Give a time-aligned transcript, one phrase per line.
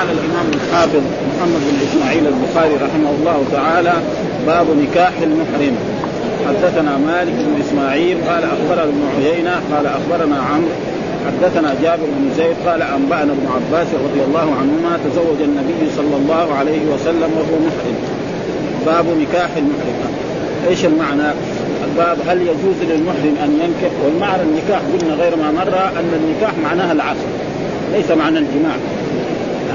[0.00, 3.92] قال الإمام الحافظ محمد بن إسماعيل البخاري رحمه الله تعالى
[4.46, 5.76] باب نكاح المحرم.
[6.48, 10.74] حدثنا مالك بن إسماعيل قال أخبرنا ابن عيينة قال أخبرنا عمرو.
[11.26, 16.54] حدثنا جابر بن زيد قال أنبأنا ابن عباس رضي الله عنهما تزوج النبي صلى الله
[16.58, 17.96] عليه وسلم وهو محرم.
[18.86, 20.12] باب نكاح المحرم.
[20.68, 21.30] إيش المعنى؟
[21.84, 26.92] الباب هل يجوز للمحرم أن ينكح؟ والمعنى النكاح قلنا غير ما مر أن النكاح معناها
[26.92, 27.26] العقد
[27.92, 28.76] ليس معنى الجماع.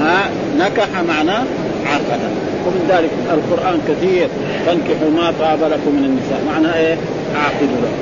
[0.00, 1.44] ها نكح معناه
[1.86, 2.20] عقد
[2.66, 4.28] ومن ذلك القرآن كثير.
[4.66, 6.40] فانكحوا ما طاب لكم من النساء.
[6.52, 6.96] معنى إيه؟
[7.36, 7.92] عاقدوا له.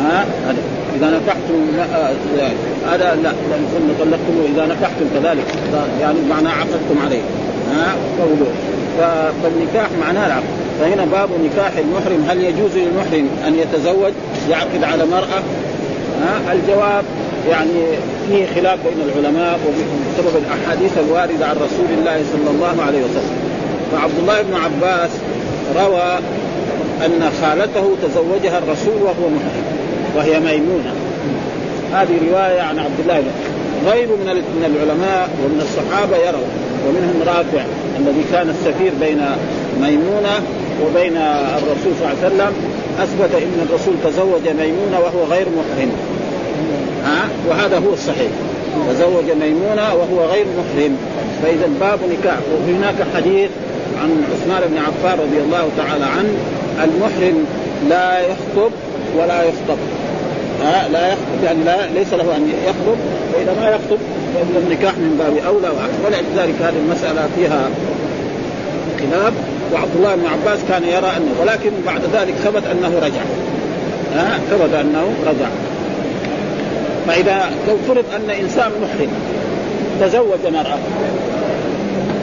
[0.00, 0.58] ها؟ هذا.
[0.96, 1.60] إذا نكحتم
[2.90, 3.32] هذا لا.
[3.50, 5.44] لأن طلقتم اذا نكحتم كذلك.
[6.00, 7.22] يعني معناه عقدتم عليه.
[7.72, 8.50] ها؟ قوله.
[9.42, 10.44] فالنكاح معناه العقد.
[10.80, 12.26] فهنا باب نكاح المحرم.
[12.28, 14.12] هل يجوز للمحرم أن يتزوج؟
[14.50, 15.42] يعقد على مرأة؟
[16.22, 17.04] ها؟ الجواب
[17.50, 17.82] يعني
[18.30, 23.38] فيه خلاف بين العلماء وبسبب الأحاديث الواردة عن رسول الله صلى الله عليه وسلم.
[23.92, 25.10] فعبد الله بن عباس
[25.76, 26.18] روى
[27.06, 29.66] أن خالته تزوجها الرسول وهو محرم
[30.16, 30.92] وهي ميمونة.
[31.92, 33.30] هذه رواية عن عبد الله بن
[33.90, 36.48] غيره من من العلماء ومن الصحابة يروا
[36.86, 37.64] ومنهم رافع
[37.98, 39.20] الذي كان السفير بين
[39.80, 40.42] ميمونة
[40.84, 41.16] وبين
[41.58, 42.52] الرسول صلى الله عليه وسلم
[42.98, 45.92] أثبت إن الرسول تزوج ميمونة وهو غير محرم.
[47.04, 48.30] ها؟ وهذا هو الصحيح.
[48.90, 50.96] تزوج ميمونة وهو غير محرم.
[51.42, 52.38] فإذا باب نكاح.
[52.52, 53.50] وهناك حديث
[54.02, 56.34] عن عثمان بن عفان رضي الله تعالى عنه
[56.84, 57.44] المحرم
[57.88, 58.72] لا يخطب
[59.16, 59.78] ولا يخطب.
[60.62, 62.98] ها؟ لا يخطب يعني لا ليس له أن يخطب
[63.34, 63.98] وإذا ما يخطب
[64.34, 66.04] فإن النكاح من باب أولى وأحسن.
[66.04, 67.70] ولذلك هذه المسألة فيها
[68.98, 69.32] خلاف.
[69.72, 73.22] وعبد الله بن عباس كان يرى أنه ولكن بعد ذلك ثبت أنه رجع.
[74.14, 75.48] ها؟ ثبت أنه رجع.
[77.10, 79.10] فاذا لو فرض أن إنسان محرم
[80.00, 80.78] تزوج مرأة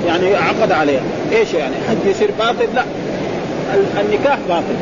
[0.07, 2.83] يعني عقد عليها إيش يعني؟ حد يصير باطل؟ لا.
[4.01, 4.75] النكاح باطل.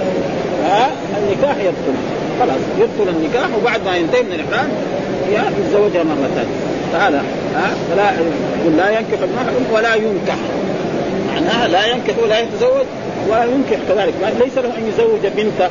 [0.65, 1.97] ها؟ النكاح يبطل.
[2.39, 4.69] خلاص يبطل النكاح وبعد ما ينتهي من الاحرام
[5.29, 6.55] يتزوجها مرة ثانية.
[6.94, 7.23] فهذا
[7.55, 8.11] ها؟ فلا
[8.77, 10.38] لا ينكح المحرم ولا ينكح.
[11.33, 12.85] معناها لا ينكح ولا يتزوج
[13.29, 14.13] ولا ينكح كذلك.
[14.39, 15.69] ليس له أن يزوج بنته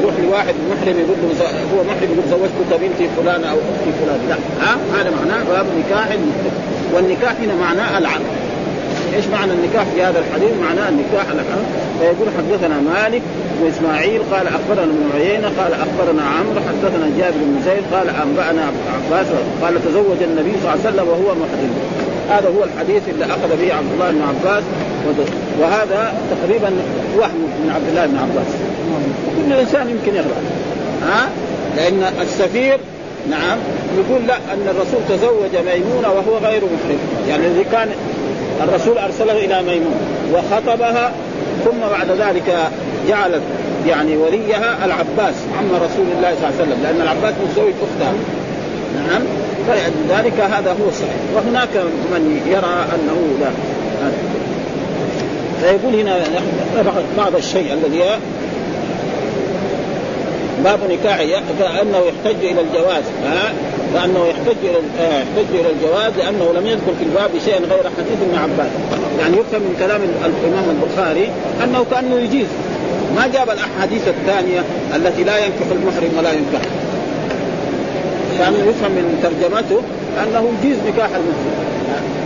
[0.00, 4.20] يروح لواحد محرم يقول له هو محرم يقول زوجتك بنتي فلانه أو أختي فلان.
[4.28, 6.08] لا ها؟ هذا معناه باب نكاح
[6.94, 8.22] والنكاح هنا معناه العقد
[9.16, 11.64] إيش معنى النكاح في هذا الحديث؟ معناه النكاح العقد
[12.00, 13.22] فيقول حدثنا مالك
[13.62, 18.62] واسماعيل قال أخبرنا ابن عيينة قال أخبرنا عمرو حدثنا جابر بن زيد قال أنبأنا
[18.94, 19.26] عباس
[19.62, 21.72] قال تزوج النبي صلى الله عليه وسلم وهو محرم.
[22.30, 24.64] هذا هو الحديث اللي أخذ به عبد الله بن عباس
[25.60, 26.70] وهذا تقريبا
[27.18, 28.65] وهم من عبد الله بن عباس.
[29.36, 30.46] كل إنسان يمكن يغلط
[31.02, 31.28] ها؟
[31.76, 32.78] لأن السفير
[33.30, 33.58] نعم
[33.96, 36.98] يقول لا أن الرسول تزوج ميمونة وهو غير محرم
[37.28, 37.88] يعني الذي كان
[38.62, 39.96] الرسول أرسله إلى ميمونة
[40.34, 41.12] وخطبها
[41.64, 42.70] ثم بعد ذلك
[43.08, 43.42] جعلت
[43.86, 48.12] يعني وليها العباس عم رسول الله صلى الله عليه وسلم لأن العباس متزوج أختها.
[49.08, 49.22] نعم؟
[49.68, 51.14] فلذلك هذا هو الصحيح.
[51.34, 51.76] وهناك
[52.12, 53.50] من يرى أنه لا.
[55.60, 56.24] فيقول هنا
[57.18, 58.02] بعض الشيء الذي
[60.66, 61.18] باب نكاح
[61.58, 63.52] كأنه يحتج إلى الجواز ها؟
[63.94, 68.38] كأنه يحتج إلى يحتج إلى الجواز لأنه لم يذكر في الباب شيئا غير حديث ابن
[68.42, 68.70] عباس.
[69.20, 71.28] يعني يفهم من كلام الإمام البخاري
[71.64, 72.46] أنه كأنه يجيز.
[73.16, 74.60] ما جاب الأحاديث الثانية
[74.96, 76.60] التي لا ينكح المحرم ولا ينكح.
[78.38, 79.80] كانه يفهم من ترجمته
[80.22, 81.66] أنه يجيز نكاح المحرم.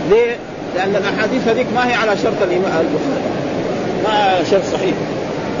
[0.09, 0.35] ليه؟
[0.75, 3.31] لأن الأحاديث هذيك ما هي على شرط الإمام البخاري.
[4.03, 4.93] ما شرط صحيح.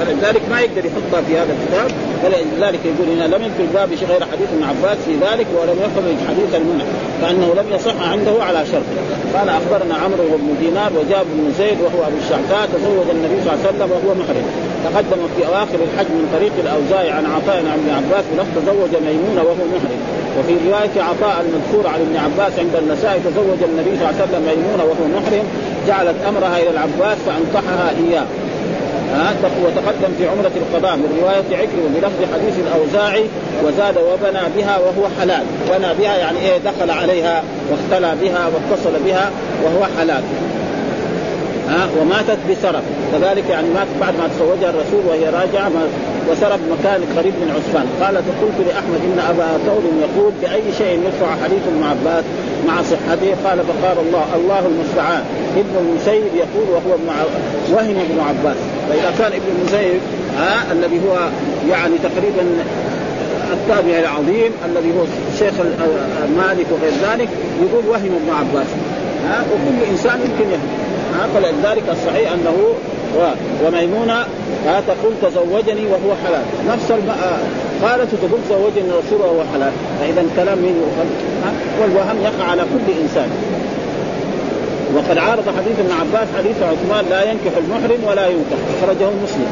[0.01, 1.91] فلذلك ما يقدر يحطها في هذا الكتاب.
[2.23, 6.51] فلذلك يقول هنا لم يذكر شيء غير حديث ابن عباس في ذلك ولم يخرج حديث
[6.61, 6.85] المنع
[7.21, 8.89] كانه لم يصح عنده على شرط.
[9.35, 13.59] قال أخبرنا عمرو بن دينار وجاب بن زيد وهو أبو الشعثاء تزوج النبي صلى الله
[13.65, 14.45] عليه وسلم وهو محرم.
[14.85, 19.41] تقدم في اواخر الحج من طريق الأوزاعي عن عطاء عن ابن عباس بلفظ تزوج ميمونة
[19.47, 20.01] وهو محرم.
[20.37, 24.43] وفي رواية عطاء المذكور عن ابن عباس عند النساء تزوج النبي صلى الله عليه وسلم
[24.49, 25.45] ميمونة وهو محرم
[25.87, 28.25] جعلت أمرها إلى العباس فانطحها إياه.
[29.13, 29.33] ها
[29.65, 33.25] وتقدم في عمرة القضاء من رواية عكرمة بلفظ حديث الأوزاعي
[33.63, 35.43] وزاد وبنى بها وهو حلال.
[35.69, 39.31] بنى بها يعني إيه دخل عليها واختلى بها واتصل بها
[39.63, 40.23] وهو حلال.
[41.69, 45.71] ها وماتت بسرف كذلك يعني مات بعد ما تزوجها الرسول وهي راجعة
[46.29, 47.87] وسرب مكان قريب من عثمان.
[48.01, 52.23] قالت قلت لأحمد إن أبا ثور يقول بأي شيء يدفع حديث ابن عباس
[52.67, 55.23] مع صحته؟ قال فقال الله الله المستعان
[55.57, 57.09] ابن المسيب يقول وهو ابن
[57.73, 58.57] وهم ابن عباس.
[58.89, 60.01] فإذا كان ابن المسيب
[60.37, 61.29] ها الذي هو
[61.69, 62.43] يعني تقريبا
[63.53, 65.03] التابع العظيم الذي هو
[65.39, 65.53] شيخ
[66.37, 67.29] مالك وغير ذلك
[67.61, 68.67] يقول وهم ابن عباس.
[69.27, 70.71] ها وكل إنسان يمكن يهدي
[71.13, 72.57] ها فلذلك الصحيح أنه.
[73.65, 74.19] وميمونة
[74.65, 76.41] ها تقول تزوجني وهو حلال.
[76.69, 77.11] نفس الم...
[77.83, 79.71] قالت تقول تزوجني الرسول وهو حلال.
[79.99, 80.81] فإذا كلام من
[81.81, 83.29] والوهم يقع على كل إنسان.
[84.95, 88.59] وقد عارض حديث ابن عباس حديث عثمان لا ينكح المحرم ولا ينكح.
[88.77, 89.51] أخرجه مسلم.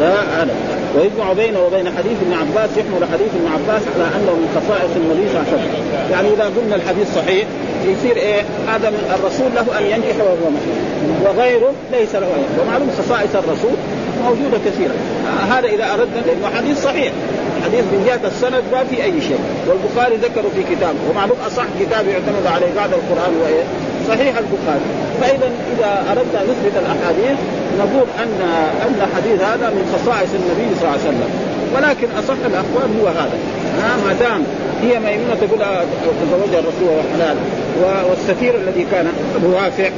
[0.00, 0.54] لا هذا
[0.96, 5.28] ويجمع بينه وبين حديث ابن عباس يحمل حديث ابن عباس على أنه من خصائص النبي
[5.28, 6.10] صلى الله عليه وسلم.
[6.12, 7.46] يعني إذا قلنا الحديث صحيح
[7.92, 10.78] يصير إيه؟ هذا الرسول له أن ينكح وهو محرم.
[11.24, 13.76] وغيره ليس له أن ومعلوم خصائص الرسول
[14.24, 14.94] موجودة كثيرا
[15.52, 17.12] هذا إذا أردنا لأنه حديث صحيح.
[17.64, 19.42] حديث من جهة السند ما في أي شيء.
[19.68, 20.98] والبخاري ذكره في كتابه.
[21.10, 23.64] ومعلوم أصح كتاب يعتمد عليه بعد القرآن وإيه؟
[24.08, 24.86] صحيح البخاري.
[25.20, 27.38] فإذا إذا أردنا نثبت الأحاديث
[27.78, 28.40] نقول ان
[28.86, 31.30] أن الحديث هذا من خصائص النبي صلى الله عليه وسلم.
[31.74, 33.38] ولكن أصح الأقوال هو هذا.
[34.06, 34.42] ما دام
[34.82, 35.58] هي ميمونة تقول
[36.22, 37.36] تزوجها الرسول وهو حلال
[38.10, 39.06] والسفير الذي كان
[39.36, 39.88] ابو رافع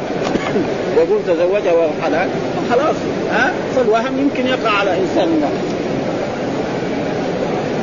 [0.99, 2.29] يقول تزوجها وهو حلال.
[2.71, 2.97] خلاص.
[3.33, 5.85] ها فالوهم يمكن يقع على إنسان واحد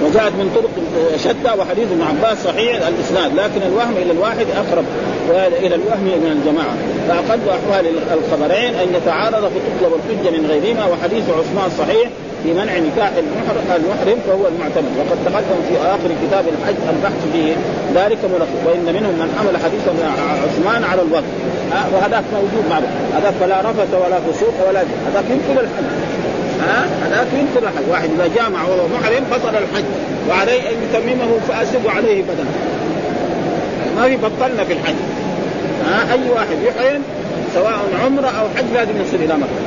[0.03, 0.69] وجاءت من طرق
[1.18, 4.85] شتى وحديث ابن عباس صحيح الإسناد لكن الوهم إلى الواحد أقرب.
[5.29, 6.75] والى الوهم من الجماعة.
[7.07, 7.85] فأقل أحوال
[8.18, 12.07] الخبرين أن يتعارض فتطلب الحجه من غيرهما وحديث عثمان صحيح
[12.44, 13.12] في منع نكاح
[13.75, 14.91] المحرم فهو المعتمد.
[15.00, 17.44] وقد تقدم في آخر كتاب الحج البحث في
[17.95, 18.59] ذلك ملخص.
[18.65, 19.85] وإن منهم من حمل حديث
[20.45, 21.31] عثمان على الوقت.
[21.94, 22.83] وهذاك موجود معه.
[23.18, 25.88] هذاك فلا رفث ولا فسوق ولا هذاك يمكن الحج.
[26.62, 27.85] ها هذاك ينكر الحج.
[27.91, 29.85] واحد إذا جامع وهو محرم بطل الحج.
[30.29, 32.45] وعليه أن يتممه فاسد وعليه بدن
[34.01, 34.94] ما في بطلنا في الحج.
[35.86, 37.01] ها أي واحد يحرم
[37.53, 37.74] سواء
[38.06, 39.62] عمرة أو حج لازم يصل إلى مكة.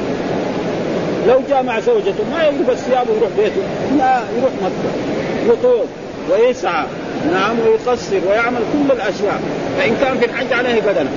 [1.29, 3.63] لو جامع زوجته ما يلبس ثيابه ويروح بيته.
[3.99, 5.53] لا يروح مكة.
[5.53, 5.87] يطوف
[6.31, 6.85] ويسعى.
[7.33, 9.41] نعم ويقصر ويعمل كل الأشياء.
[9.79, 11.11] فإن كان في الحج عليه بدنة.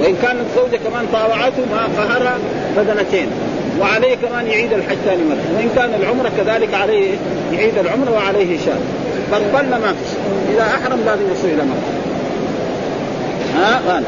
[0.00, 2.38] وإن كانت زوجة كمان طاوعته ما قهر
[2.76, 3.26] بدنتين.
[3.80, 5.56] وعليه كمان يعيد الحج ثاني مرة.
[5.56, 7.10] وإن كان العمرة كذلك عليه
[7.52, 8.80] يعيد العمرة وعليه شاة
[9.32, 10.12] بطلنا ما فيش
[10.54, 11.99] إذا أحرم لازم يصل إلى مكة.
[13.56, 14.02] ها؟ قال.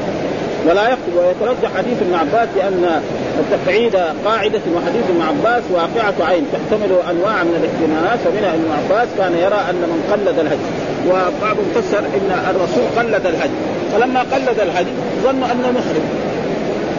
[0.67, 3.03] ولا يخطب ويترجح حديث ابن عباس لأن
[3.39, 6.45] التقعيد قاعدة وحديث ابن عباس واقعة عين.
[6.53, 10.69] تحتمل أنواع من الاحتمالات فمنها ابن عباس كان يرى أن من قلد الهدي.
[11.09, 13.59] وبعضهم فسر إن الرسول قلد الهدي.
[13.93, 14.91] فلما قلد الهدي
[15.25, 16.07] ظنوا أنه محرم.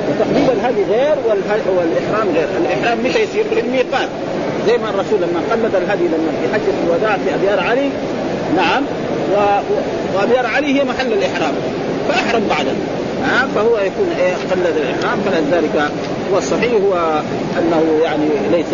[0.09, 1.15] وتقليد الهدي غير
[1.77, 4.09] والإحرام غير، الإحرام متى يصير؟ في الميقات
[4.67, 7.89] زي ما الرسول لما قلد الهدي لما في حجة الوداع في أبيار علي
[8.55, 8.83] نعم.
[10.15, 11.53] وأبيار علي هي محل الإحرام.
[12.09, 12.73] فأحرم بعدها
[13.23, 15.19] ها فهو يكون إيه قلد الإحرام.
[15.25, 15.91] فلذلك
[16.33, 17.21] هو الصحيح هو
[17.59, 18.73] أنه يعني ليس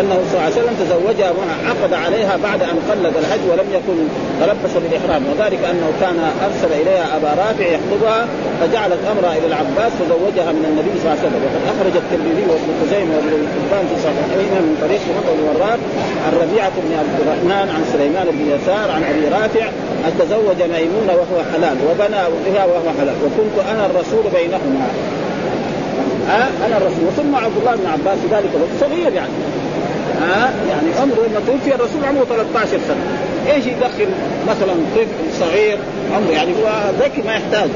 [0.00, 1.32] أنه صلى الله عليه وسلم تزوجها
[1.68, 3.96] عقد عليها بعد أن قلد الحج ولم يكن
[4.40, 5.22] تلبس بالإحرام.
[5.30, 8.20] وذلك أنه كان أرسل إليها أبا رافع يخطبها
[8.60, 11.40] فجعلت أمرها إلى العباس فزوجها من النبي صلى الله عليه وسلم.
[11.46, 15.80] وقد أخرج الترمذي وابن خزيمة وابن حبان في صحيحهما من طريق محمد بن وراق
[16.24, 19.66] عن ربيعه بن عبد الرحمن عن سليمان بن يسار عن أبي رافع
[20.06, 23.14] أن تزوج ميمونة وهو حلال وبنى بها وهو حلال.
[23.24, 24.86] وكنت أنا الرسول بينهما.
[26.28, 27.08] ها؟ أنا الرسول.
[27.16, 29.32] ثم عبد الله بن عباس في ذلك الوقت صغير يعني.
[30.20, 33.04] ها؟ يعني عمره لما توفي الرسول عمره 13 سنة.
[33.52, 34.08] إيش يدخل
[34.48, 35.78] مثلا طفل صغير؟
[36.14, 37.70] عمره يعني هو ذكي ما يحتاج.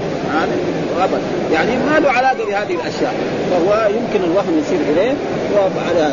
[1.01, 1.21] ابدا.
[1.53, 3.15] يعني ما له علاقة بهذه الأشياء.
[3.51, 5.15] فهو يمكن الوهم يصير إليه.
[5.55, 6.13] وعلى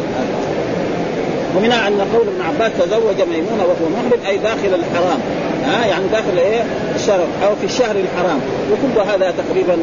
[1.58, 5.20] ومنها أن قول ابن عباس تزوج ميمونة وهو محرم أي داخل الحرام.
[5.66, 6.64] ها يعني داخل إيه؟
[6.96, 8.40] الشهر أو في الشهر الحرام.
[8.72, 9.78] وكل هذا تقريبا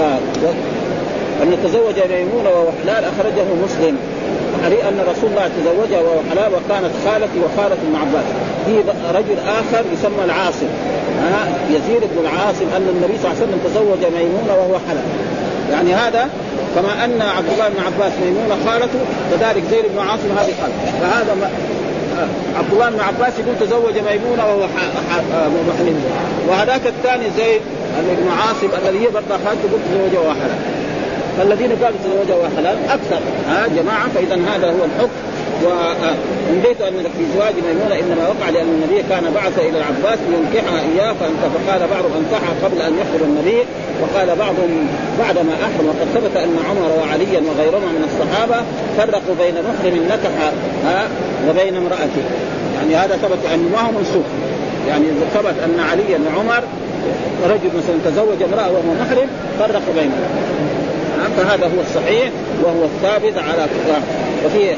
[0.00, 0.18] آه
[1.42, 3.96] أن تزوج ميمونة وهو حلال أخرجه مسلم.
[4.64, 8.24] علي أن رسول الله تزوجها وهو حلال وكانت خالتي وخالة ابن عباس.
[8.66, 8.74] في
[9.18, 10.66] رجل آخر يسمى العاصم.
[11.22, 15.04] ها يزيد بن العاصم أن النبي صلى الله عليه وسلم تزوج ميمونة وهو حلال.
[15.72, 16.28] يعني هذا
[16.74, 18.98] كما أن عبد الله بن عباس ميمونة خالته
[19.30, 20.98] كذلك زيد بن عاصم هذه خالته.
[21.00, 21.48] فهذا ما
[22.58, 24.66] عبد الله بن عباس يقول تزوج ميمونة وهو
[25.68, 26.04] محرم.
[26.48, 27.60] وهذاك الثاني زيد
[27.98, 30.58] بن عاصم الذي هي برضه خالته يقول تزوجه وهو حلال
[31.38, 33.20] فالذين قالوا تزوجها حلال أكثر.
[33.48, 35.12] ها جماعة فإذا هذا هو الحكم.
[35.64, 41.12] وانبيت أن في زواج ميمونة إنما وقع لأن النبي كان بعث إلى العباس لينكحها اياه
[41.12, 43.58] فانت فقال بعضهم انكحها قبل أن يحضر النبي
[44.02, 44.88] وقال بعضهم
[45.18, 48.56] بعدما احرم وقد ثبت أن عمر وعليا وغيرهما من الصحابة
[48.96, 50.52] فرقوا بين محرم نكح
[51.48, 52.24] وبين امرأته.
[52.76, 54.26] يعني هذا ثبت انه ما هو منسوخ.
[54.88, 56.62] يعني ثبت أن عليا وعمر
[57.44, 59.28] رجل مثلا تزوج امرأة وهو محرم
[59.58, 60.52] فرقوا بينهم.
[61.36, 62.30] فهذا هو الصحيح
[62.62, 63.66] وهو الثابت على
[64.46, 64.76] وفي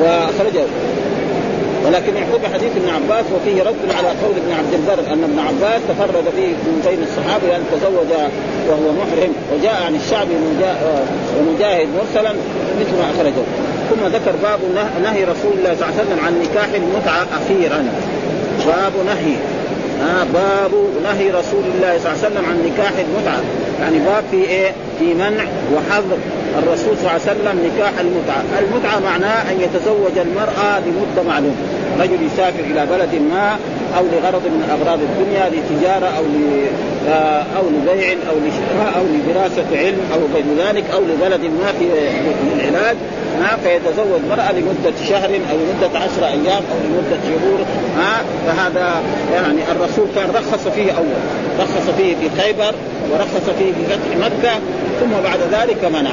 [0.00, 0.66] واخرجه
[1.86, 5.80] ولكن يحب حديث ابن عباس وفيه رد على قول ابن عبد البر أن ابن عباس
[5.88, 8.10] تفرد فيه من بين الصحابة لأن تزوج
[8.68, 9.32] وهو محرم.
[9.52, 10.34] وجاء عن الشعبي
[11.38, 12.32] ومجاهد مرسلا
[12.80, 13.44] مثل ما أخرجه.
[13.90, 14.60] ثم ذكر باب
[15.02, 17.84] نهي رسول الله صلى الله عليه وسلم عن نكاح المتعة أخيرا.
[18.66, 19.36] باب نهي.
[20.02, 20.70] آه باب
[21.02, 23.40] نهي رسول الله صلى الله عليه وسلم عن نكاح المتعة.
[23.80, 26.18] يعني باب في إيه؟ في منع وحظر.
[26.62, 31.56] الرسول صلى الله عليه وسلم نكاح المتعة، المتعة معناه أن يتزوج المرأة لمده معلومة،
[32.00, 33.58] رجل يسافر إلى بلد ما
[33.98, 36.24] أو لغرض من أغراض الدنيا لتجارة أو
[37.08, 41.86] آه، أو لبيع أو لشراء أو لدراسة علم أو غير ذلك أو لبلد ما في
[42.56, 42.96] العلاج
[43.40, 47.58] ها فيتزوج مرأة لمدة شهر أو لمدة عشر أيام أو لمدة شهور
[47.96, 49.02] ها فهذا
[49.34, 51.20] يعني الرسول كان رخص فيه أول.
[51.60, 52.74] رخص فيه في خيبر
[53.12, 54.54] ورخص فيه في فتح مكة
[55.00, 56.10] ثم بعد ذلك منع.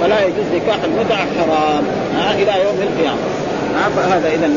[0.00, 1.84] فلا يجوز نكاح المتعة حرام
[2.16, 3.20] ها إلى يوم القيامة.
[3.96, 4.50] فهذا إذا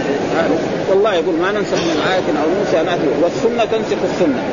[0.90, 3.08] والله يقول ما ننسخ من آية أو ننسى نأتي.
[3.24, 4.44] والسنة تنسخ السنة.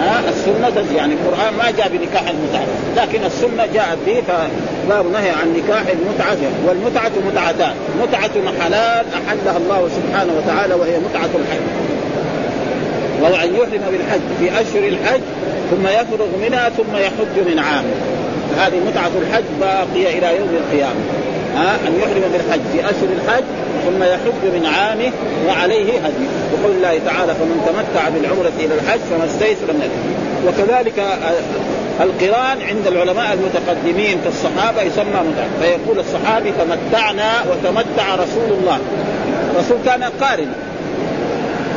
[0.00, 2.66] ها السنة يعني القرآن ما جاء بنكاح المتعة
[2.96, 8.30] لكن السنة جاءت به فباب نهي عن نكاح المتعة والمتعة متعتان متعة
[8.60, 11.66] حلال أحلها الله سبحانه وتعالى وهي متعة الحج.
[13.22, 15.20] وهو أن يحرم بالحج في أشهر الحج
[15.70, 17.84] ثم يفرغ منها ثم يحج من عام
[18.58, 21.00] هذه متعة الحج باقية إلى يوم القيامة.
[21.56, 23.44] ها؟ أن يحرم بالحج في أشهر الحج
[23.86, 25.12] ثم يحج من عامه
[25.46, 29.90] وعليه هدي وقول الله تعالى فمن تمتع بالعمرة إلى الحج فما استيسر من
[30.46, 30.98] وكذلك
[32.00, 38.78] القران عند العلماء المتقدمين كالصحابة يسمى متع فيقول الصحابي تمتعنا وتمتع رسول الله.
[39.54, 40.52] الرسول كان قارنا.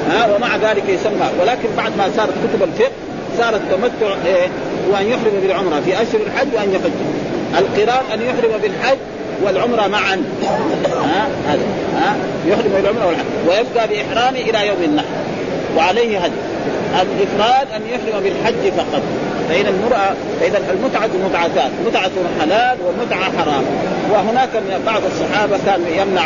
[0.10, 1.30] ها؟ ومع ذلك يسمى.
[1.42, 2.92] ولكن بعد ما صارت كتب الفقه
[3.38, 4.48] صار التمتع إيه؟
[4.92, 5.82] وأن يحرم بالعمرة.
[5.86, 6.92] في أشهر الحج وان يحج.
[7.58, 8.98] القران أن يحرم بالحج
[9.44, 10.24] والعمرة معا.
[11.04, 11.62] ها؟ هذا.
[11.96, 12.16] ها؟
[12.48, 13.26] يحرم بالعمرة والحج.
[13.48, 15.06] ويبقى بإحرامه إلى يوم النحر.
[15.78, 16.51] وعليه هدي.
[17.02, 19.02] الإفراد أن يحرم بالحج فقط.
[19.50, 21.72] فإذا المرأة فإذا المتعة متعتان.
[21.88, 23.64] متعة حلال ومتعة حرام.
[24.12, 24.50] وهناك
[24.86, 26.24] بعض الصحابة كان يمنع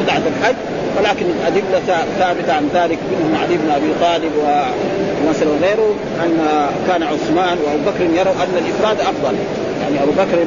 [0.00, 0.56] متعة الحج
[0.98, 5.94] ولكن الأدلة ثابتة عن ذلك منهم علي بن أبي طالب ومثلا غيره
[6.24, 6.38] أن
[6.88, 9.34] كان عثمان وأبو بكر يروا أن الإفراد أفضل.
[9.82, 10.38] يعني أبو بكر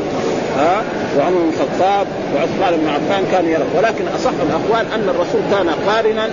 [0.58, 0.82] ها
[1.18, 3.68] وعمر بن الخطاب وعثمان بن عفان كانوا يروا.
[3.78, 6.30] ولكن أصح الأقوال أن الرسول كان قارنا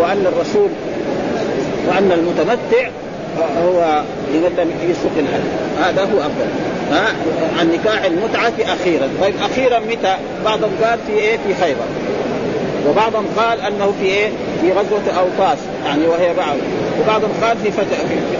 [0.00, 0.68] وأن الرسول
[1.88, 2.88] وأن المتمتع
[3.64, 4.02] هو
[4.34, 5.48] لمن يسوق الحج.
[5.80, 6.48] هذا هو أفضل.
[6.92, 7.06] ها؟
[7.60, 9.08] عن نكاح المتعة أخيرا.
[9.20, 11.86] طيب أخيرا متى؟ بعضهم قال في إيه؟ في خيبر.
[12.88, 14.28] وبعضهم قال أنه في إيه؟
[14.60, 16.56] في غزوة اوطاس يعني وهي بعض
[17.00, 17.98] وبعضهم قال في فتح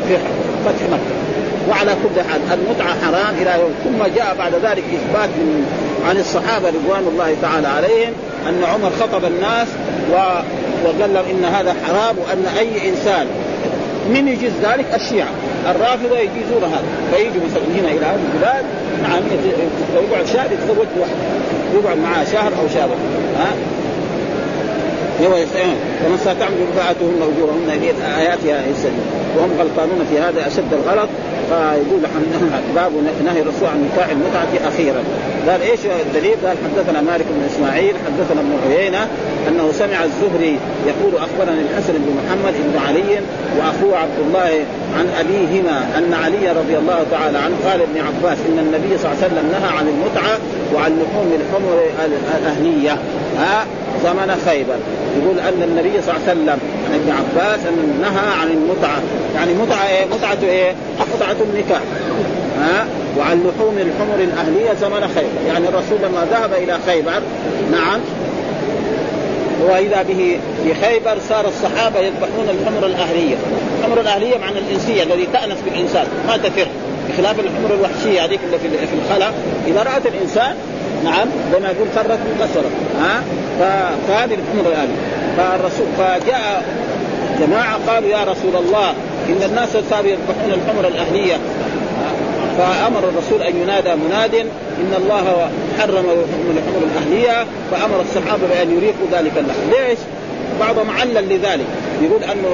[0.09, 0.17] في
[0.64, 1.14] فتح مكة.
[1.71, 3.73] وعلى كل حال المتعة حرام إلى يوم.
[3.85, 5.67] ثم جاء بعد ذلك إثبات من
[6.07, 8.12] عن الصحابة رضوان الله تعالى عليهم
[8.49, 9.69] أن عمر خطب الناس
[10.12, 10.14] و
[10.85, 13.26] وقال لهم إن هذا حرام وأن أي إنسان
[14.09, 15.28] من يجيز ذلك الشيعة.
[15.71, 16.85] الرافضة يجيزون هذا.
[17.12, 18.64] فيجوا مثلا هنا إلى هذه البلاد
[19.02, 19.23] نعم
[19.95, 21.17] يقعد شهر يتزوج واحد
[21.75, 22.88] يقعد معاه شهر أو شهر
[23.38, 23.49] ها؟
[25.22, 25.46] هو
[26.00, 27.70] فمن ستعمل بضاعتهن أجورهن.
[28.18, 29.06] اياتها يسلم
[29.37, 31.08] وهم غلطانون في هذا أشد الغلط.
[31.48, 32.00] فيقول
[32.76, 32.92] باب
[33.25, 35.02] نهي الرسول عن نكاح المتعة أخيرا.
[35.48, 39.08] قال إيش الدليل؟ قال حدثنا مالك بن إسماعيل حدثنا ابن عيينة
[39.48, 43.20] أنه سمع الزهري يقول أخبرني الحسن بن محمد بن علي
[43.58, 44.64] وأخوه عبد الله
[44.98, 49.25] عن أبيهما أن علي رضي الله تعالى عنه قال ابن عباس إن النبي صلى الله
[49.25, 50.38] عليه وسلم نهى عن المتعة
[50.75, 51.82] وعن لحوم الحمر
[52.38, 52.98] الأهلية.
[53.38, 53.66] ها؟
[54.04, 54.78] زمن خيبر.
[55.23, 59.00] يقول أن النبي صلى الله عليه وسلم عن ابن عباس أن نهى عن المتعة.
[59.35, 60.73] يعني متعة إيه؟ متعة إيه؟
[61.14, 61.80] متعه النكاح.
[62.61, 62.87] ها؟
[63.18, 65.47] وعن لحوم الحمر الأهلية زمن خيبر.
[65.47, 67.21] يعني الرسول لما ذهب إلى خيبر
[67.73, 68.00] نعم
[69.62, 73.37] وإذا به في خيبر صار الصحابة يذبحون الحمر الأهلية،
[73.78, 76.07] الحمر الأهلية معنى الإنسية الذي تأنس بالإنسان.
[76.28, 76.66] ما تفر.
[77.09, 79.30] بخلاف الحمر الوحشية هذيك اللي في الخلا.
[79.66, 80.54] إذا رأت الإنسان
[81.04, 83.23] نعم زي ما يقول فرت وكسرت ها؟
[83.59, 84.88] فهذه الحمر الآن
[85.37, 86.65] فالرسول فجاء
[87.41, 88.91] جماعة قالوا يا رسول الله
[89.29, 91.37] إن الناس صاروا يذبحون الحمر الأهلية
[92.59, 96.05] فأمر الرسول أن ينادى مناد إن الله حرم
[96.57, 99.99] الحمر الأهلية فأمر الصحابة بأن يريقوا ذلك اللحم ليش؟
[100.61, 101.67] بعضهم علل لذلك
[102.03, 102.50] يقول أنه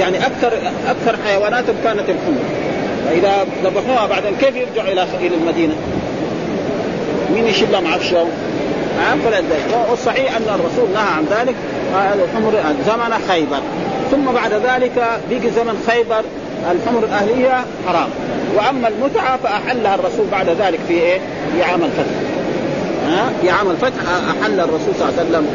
[0.00, 0.52] يعني أكثر
[0.88, 2.42] أكثر حيواناتهم كانت الحمر
[3.06, 5.74] فإذا ذبحوها بعدين كيف يرجعوا إلى إلى المدينة؟
[7.34, 8.28] مين يشيل لهم عفشهم؟
[9.90, 11.54] والصحيح أن الرسول نهى عن ذلك
[11.94, 12.52] الحمر
[12.86, 13.60] زمن خيبر.
[14.10, 16.22] ثم بعد ذلك بقي زمن خيبر
[16.70, 18.08] الحمر الأهلية حرام.
[18.56, 21.18] وأما المتعة فأحلها الرسول بعد ذلك في إيه؟
[21.54, 22.14] في عام الفتح.
[23.08, 24.02] ها في عام الفتح
[24.40, 25.46] أحل الرسول صلى الله عليه وسلم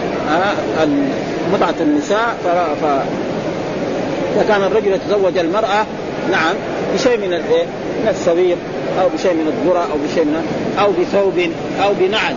[1.54, 2.36] متعة النساء.
[2.44, 2.86] ف...
[4.40, 5.86] فكان الرجل يتزوج المرأة
[6.32, 6.56] نعم
[6.94, 7.66] بشيء من الايه؟
[8.02, 8.58] من السوير
[9.02, 10.48] أو بشيء من الذرة أو بشيء من
[10.80, 11.52] أو بثوب
[11.84, 12.36] أو بنعل.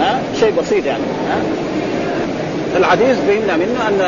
[0.00, 1.36] ها؟ شيء بسيط يعني ها؟
[2.76, 4.00] الحديث فهمنا منه أن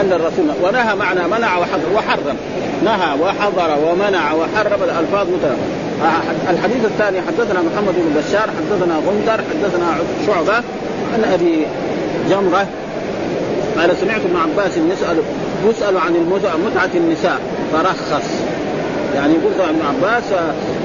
[0.00, 2.36] أن الرسول ونهى معنى منع وحضر وحرم.
[2.84, 9.96] نهى وحضر ومنع وحرم الألفاظ متنوعه الحديث الثاني حدثنا محمد بن بشار حدثنا غندر حدثنا
[10.26, 10.54] شعبة
[11.14, 11.66] عن أبي
[12.30, 12.66] جمرة
[13.78, 15.16] قال سمعت ابن عباس يسال
[15.70, 16.16] يسأل عن
[16.66, 17.40] متعة النساء.
[17.72, 18.42] فرخص.
[19.14, 20.24] يعني يقول ابن عباس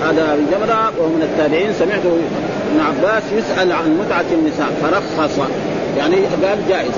[0.02, 2.02] هذا أبي جمرة وهو من التابعين سمعت
[2.74, 5.40] ابن عباس يسأل عن متعة النساء فرخص.
[5.98, 6.92] يعني قال جائز.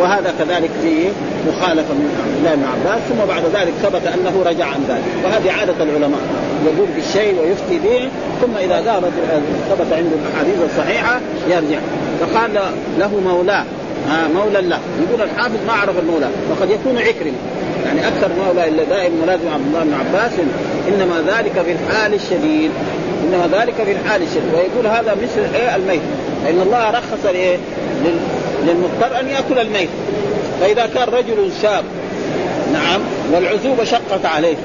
[0.00, 1.08] وهذا كذلك فيه
[1.48, 5.02] مخالفة من عبد الله بن عباس ثم بعد ذلك ثبت أنه رجع عن ذلك.
[5.24, 6.20] وهذه عادة العلماء.
[6.66, 8.08] يقول بالشيء ويفتي به
[8.40, 9.12] ثم إذا ذهبت
[9.70, 11.78] ثبت عنده الأحاديث الصحيحة يرجع.
[12.20, 12.50] فقال
[12.98, 13.64] له مولاه.
[14.10, 16.28] آه مولى له يقول الحافظ ما عرف المولى.
[16.50, 17.34] وقد يكون عكرم
[17.86, 20.32] يعني أكثر مولى إلا دائم ملازم عبد الله بن عباس
[20.88, 22.70] إنما ذلك في الحال الشديد.
[23.22, 26.00] إنما ذلك في الحال الشديد ويقول هذا مثل إيه؟ الميت.
[26.44, 27.56] فان الله رخص لايه
[28.66, 29.88] للمضطر أن يأكل الميت.
[30.60, 31.84] فإذا كان رجل شاب
[32.72, 33.00] نعم
[33.32, 34.56] والعزوبة شقت عليه.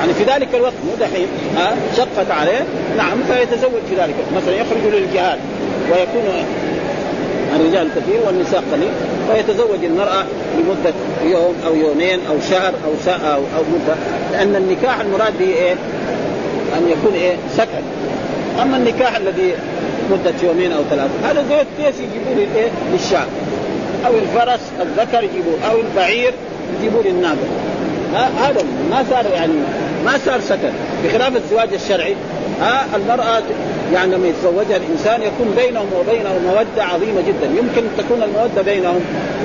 [0.00, 1.26] يعني في ذلك الوقت مو دحين
[1.56, 2.64] ها؟ شقت عليه
[2.96, 5.38] نعم فيتزوج في ذلك مثلا يخرج للجهاد
[5.90, 6.44] ويكون
[7.56, 8.90] الرجال كثير والنساء قليل
[9.32, 10.24] فيتزوج المرأة
[10.58, 13.94] لمدة يوم أو يومين أو شهر أو ساعة أو, أو مدة.
[14.32, 15.74] لأن النكاح المراد به إيه؟
[16.78, 17.82] أن يكون إيه؟ سكن.
[18.62, 19.54] أما النكاح الذي
[20.10, 23.26] مدة يومين أو ثلاثة هذا زي التيس يجيبوه لإيه؟ للشعب
[24.06, 26.32] أو الفرس الذكر يجيبوه أو البعير
[26.80, 27.46] يجيبوه للناقة
[28.14, 29.52] هذا ما صار يعني
[30.04, 30.70] ما صار سكن.
[31.04, 32.14] بخلاف الزواج الشرعي
[32.60, 33.42] ها؟ المرأة
[33.92, 37.46] يعني لما يتزوجها الإنسان يكون بينهم وبينه مودة عظيمة جدا.
[37.46, 39.00] يمكن تكون المودة بينهم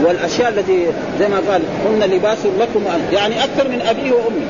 [0.06, 0.86] والأشياء التي
[1.20, 2.82] زي ما قال هن لباس لكم
[3.14, 4.46] يعني أكثر من أبيه وأمه.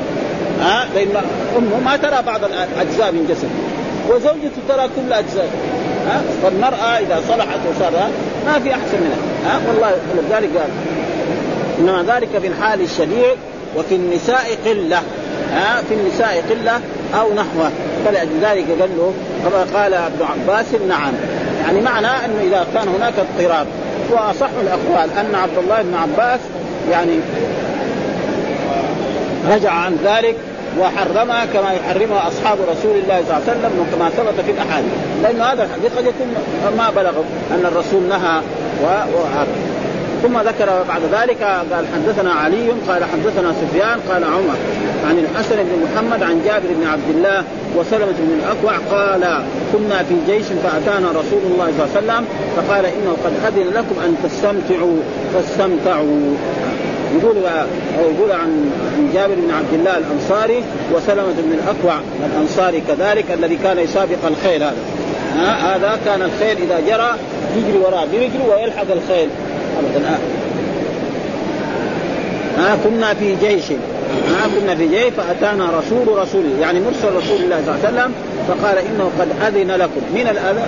[0.61, 1.23] ها؟ لأن
[1.57, 3.49] أمه ما ترى بعض الأجزاء من جسده
[4.09, 5.49] وزوجته ترى كل أجزاء.
[6.07, 8.09] ها؟ فالمرأة إذا صلحت وصار
[8.45, 9.17] ما في أحسن منها.
[9.45, 10.69] ها؟ والله ولذلك قال
[11.79, 13.37] إنما ذلك في الحال الشديد
[13.75, 15.01] وفي النساء قلة.
[15.53, 16.79] ها؟ في النساء قلة
[17.19, 17.71] أو نحوه.
[18.05, 21.13] فلأجل ذلك قال له كما قال ابن عباس نعم.
[21.63, 23.67] يعني معنى أنه إذا كان هناك اضطراب.
[24.11, 26.39] وأصح الأقوال أن عبد الله بن عباس
[26.91, 27.19] يعني
[29.49, 30.35] رجع عن ذلك
[30.79, 34.91] وحرمها كما يحرمها أصحاب رسول الله صلى الله عليه وسلم وكما ثبت في الأحاديث.
[35.23, 36.27] لأن هذا الحديث قد يكون
[36.77, 37.13] ما بلغ
[37.51, 38.41] أن الرسول نهى
[38.83, 39.47] وهذا.
[40.23, 44.55] ثم ذكر بعد ذلك قال حدثنا علي قال حدثنا سفيان قال عمر
[45.07, 47.43] عن الحسن بن محمد عن جابر بن عبد الله
[47.75, 52.85] وسلمة بن الأكوع قال كنا في جيش فأتانا رسول الله صلى الله عليه وسلم فقال
[52.85, 54.97] إنه قد أذن لكم أن تستمتعوا
[55.33, 56.35] فاستمتعوا.
[57.17, 57.37] يقول
[57.99, 58.71] يقول عن
[59.13, 62.01] جابر بن عبد الله الأنصاري وسلمة بن الأكوع
[62.33, 64.75] الأنصاري كذلك الذي كان يسابق الخيل هذا.
[65.35, 67.11] ها؟ هذا كان الخيل إذا جرى
[67.57, 69.29] يجري وراه برجله ويلحق الخيل.
[72.57, 73.63] ها كنا في جيش.
[74.09, 78.13] ها كنا في جيش فأتانا رسول رسول يعني مرسل رسول الله صلى الله عليه وسلم
[78.47, 80.01] فقال إنه قد أذن لكم.
[80.13, 80.27] من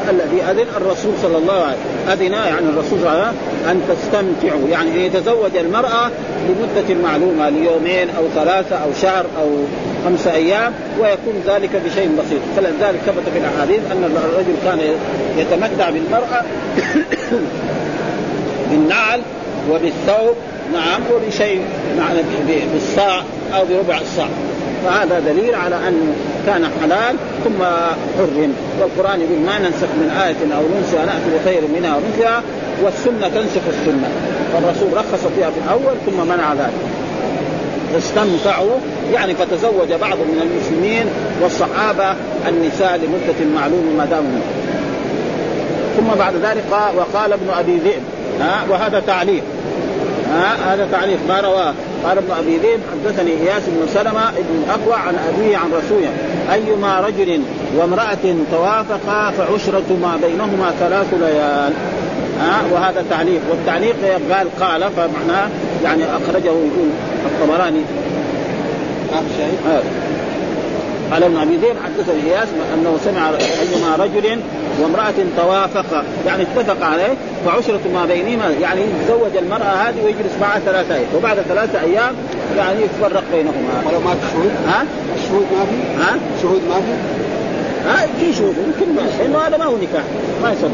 [0.09, 2.11] الذي أذن؟ الرسول صلى الله عليه وسلم.
[2.11, 3.37] أذن يعني الرسول صلى الله عليه وسلم
[3.69, 6.11] أن تستمتعوا يعني إن يتزوج المرأة
[6.49, 9.49] لمدة معلومة ليومين أو ثلاثة أو شهر أو
[10.05, 12.41] خمسة أيام ويكون ذلك بشيء بسيط.
[12.57, 14.79] فلذلك ثبت في الأحاديث أن الرجل كان
[15.37, 16.43] يتمتع بالمرأة
[18.71, 19.21] بالنعل
[19.69, 20.35] وبالثوب
[20.73, 21.01] نعم.
[21.13, 21.61] وبشيء
[21.97, 22.19] معنى
[22.73, 24.27] بالصاع أو بربع الصاع.
[24.85, 26.13] فهذا دليل على انه
[26.45, 27.63] كان حلال ثم
[28.17, 28.53] حرم.
[28.79, 32.41] والقرآن يقول ما ننسخ من آية أو ننسى نأتي بخير منها ومثلها
[32.83, 34.09] والسنة تنسخ السنة.
[34.53, 36.73] فالرسول رخص فيها في الأول ثم منع ذلك.
[37.97, 38.77] استمتعوا
[39.13, 41.05] يعني فتزوج بعض من المسلمين
[41.41, 42.15] والصحابة
[42.47, 44.41] النساء لمدة معلومة ما داموا
[45.97, 46.63] ثم بعد ذلك
[46.97, 48.01] وقال ابن أبي ذئب.
[48.69, 49.43] وهذا تعليق.
[50.31, 51.19] ها؟ هذا تعليق.
[51.27, 51.73] ما رواه
[52.05, 56.09] قال ابن أبي ذئب حدثني إياس بن سلمة بن الاقوى عن أبيه عن رسوله.
[56.53, 57.41] أيما رجل
[57.77, 61.73] وامرأة توافقا فعشرة ما بينهما ثلاث ليال.
[62.41, 63.41] ها؟ وهذا تعليق.
[63.49, 63.95] والتعليق
[64.31, 65.49] قال قال فمعناه
[65.83, 66.89] يعني أخرجه يقول
[67.25, 67.81] الطبراني
[71.11, 74.39] قال ابن أبي ذئب حدثني إياس أنه سمع أيما رجل
[74.81, 77.13] وامرأة توافقا يعني اتفق عليه
[77.45, 82.15] فعشرة ما بينهما يعني يتزوج المرأة هذه ويجلس معها ثلاثة أيام وبعد ثلاثة أيام
[82.57, 87.21] يعني يتفرق بينهما ولو ما في شهود؟ ها؟ الشهود ما في؟ ها؟ شهود ما في؟
[87.85, 90.03] ها في شروط يمكن ما لأنه هذا ما هو نكاح
[90.43, 90.69] ما يصير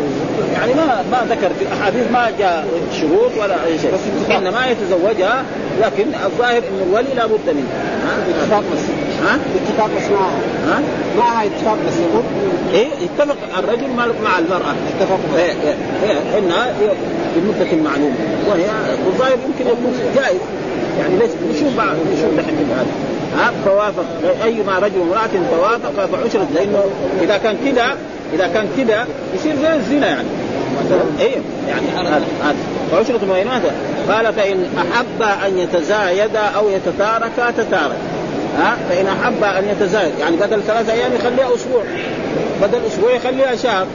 [0.54, 2.66] يعني ما ما ذكر في الأحاديث ما جاء
[3.02, 3.92] شروط ولا أي شيء
[4.38, 5.44] إنما يتزوجها
[5.82, 7.68] لكن الظاهر ان الولي لابد منه
[8.30, 8.80] اتفاق بس
[9.24, 10.82] ها؟ اتفاق بس معها ها؟
[11.18, 12.24] معها اتفاق بس يقول؟
[12.74, 13.90] إيه يتفق الرجل
[14.24, 14.76] مع المرأة.
[14.90, 15.20] اتفق.
[15.36, 16.74] بس انها
[17.36, 18.16] بمده معلومه
[18.48, 18.66] وهي
[19.06, 20.40] والظاهر يمكن يكون جائز.
[21.00, 22.88] يعني ليس نشوف بعض نشوف دحين هذا.
[23.38, 24.06] ها؟ فوافق
[24.44, 26.84] ايما رجل وامراه توافق فعشرة لأنه
[27.22, 27.98] إذا كان كذا
[28.34, 30.28] إذا كان كذا يصير زي الزنا يعني.
[31.20, 32.56] إيه يعني هذا هذا.
[32.92, 33.20] فعشرة
[34.10, 37.98] قال فإن أحب أن يتزايد أو يتتارك تتارك.
[38.58, 40.14] ها؟ فإن أحب أن يتزايد.
[40.20, 41.84] يعني بدل ثلاثة أيام يخليها أسبوع.
[42.62, 43.86] بدل أسبوع يخليها شهر.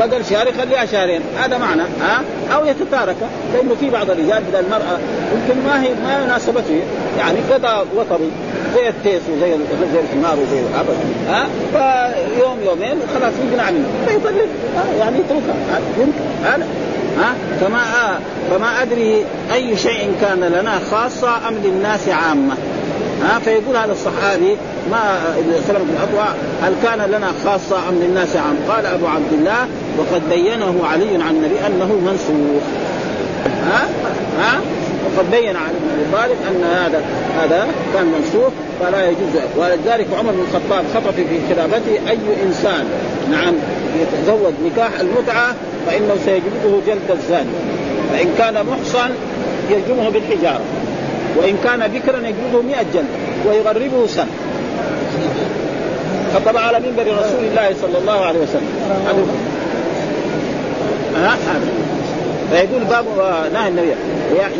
[0.00, 1.20] بدل شهر يخليها شهرين.
[1.38, 2.22] هذا معنى ها؟
[2.54, 3.16] أو يتتارك.
[3.54, 4.98] لأنه في بعض الرجال بدل المرأة
[5.34, 6.80] يمكن ما هي ما ناسبته
[7.18, 8.30] يعني قضى وطري
[8.74, 9.50] زي التيس وزي
[9.92, 10.96] زي الحمار وزي ابدا
[11.28, 14.46] ها؟ فيوم يومين خلاص يقنع عنه فيطلق.
[14.98, 15.80] يعني يتركها.
[15.98, 16.44] يمكن.
[16.44, 16.66] هذا.
[17.18, 18.18] ها؟ فما آه.
[18.50, 22.54] فما أدري أي شيء كان لنا خاصة ام للناس عامة.
[23.22, 24.56] ها فيقول هذا الصحابي
[24.90, 25.20] ما
[25.66, 29.66] سلمة بن الاطوع هل كان لنا خاصة أم للناس عام؟ قال أبو عبد الله
[29.98, 32.62] وقد بينه علي عن النبي أنه منسوخ.
[33.46, 33.88] ها؟
[34.40, 34.60] ها؟
[35.04, 37.04] وقد بين علي بن أبي طالب أن هذا
[37.40, 39.42] هذا كان منسوخ فلا يجوز.
[39.56, 42.84] ولذلك عمر بن الخطاب خطب في خلافته أي إنسان
[43.30, 43.54] نعم
[44.00, 45.54] يتزوج نكاح المتعة
[45.86, 47.50] فإنه سيجلده جلد الزاني.
[48.12, 49.10] فإن كان محصن
[49.70, 50.60] يرجمه بالحجارة.
[51.36, 53.06] وإن كان بكرا يجلده 100 جلد
[53.46, 54.30] ويغربه سنة.
[56.34, 58.68] خطب على منبر رسول الله صلى الله عليه وسلم.
[61.16, 61.36] ها
[62.50, 63.04] فيقول باب
[63.52, 63.94] نهي النبي.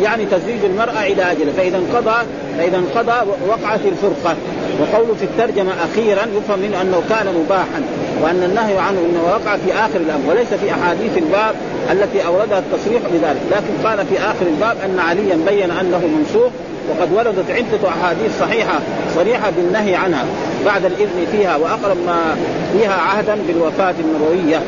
[0.01, 1.51] يعني تزويج المرأة إلى أجله.
[1.57, 2.25] فإذا انقضى
[2.57, 4.35] فإذا انقضى وقعت الفرقة.
[4.81, 7.81] وقوله في الترجمة أخيرا يفهم منه أنه كان مباحا
[8.21, 11.55] وأن النهي عنه أنه وقع في آخر الأمر وليس في أحاديث الباب
[11.91, 16.51] التي أوردها التصريح بذلك لكن قال في آخر الباب أن عليا بين أنه منسوخ
[16.89, 18.79] وقد وردت عدة أحاديث صحيحة
[19.15, 20.25] صريحة بالنهي عنها
[20.65, 22.35] بعد الإذن فيها وأقرب ما
[22.73, 24.61] فيها عهدا بالوفاة النبوية.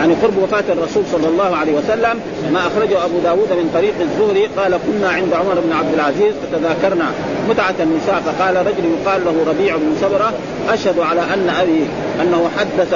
[0.00, 2.20] يعني قرب وفاة الرسول صلى الله عليه وسلم
[2.52, 7.04] ما أخرجه أبو داود من طريق الزهري قال كنا عند عمر بن عبد العزيز فتذاكرنا
[7.48, 10.32] متعة النساء فقال رجل يقال له ربيع بن سبرة
[10.68, 11.84] أشهد على أن أبي
[12.22, 12.94] أنه حدث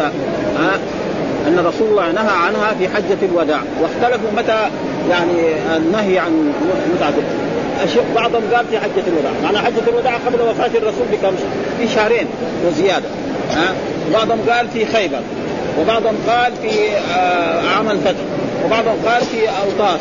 [1.48, 3.60] أن رسول الله نهى عنها في حجة الوداع.
[3.82, 4.70] واختلفوا متى
[5.10, 5.32] يعني
[5.76, 6.52] النهي عن
[6.96, 7.14] متعة
[7.84, 9.32] أشياء بعضهم قال في حجة الوداع.
[9.42, 11.34] معنى حجة الوداع قبل وفاة الرسول بكم؟
[11.78, 12.26] في شهرين
[12.66, 13.08] وزيادة
[13.50, 13.74] ها
[14.12, 15.20] بعضهم قال في خيبر.
[15.80, 18.20] وبعضهم قال في آه، عام الفتح
[18.64, 20.00] وبعضهم قال في أوطاس.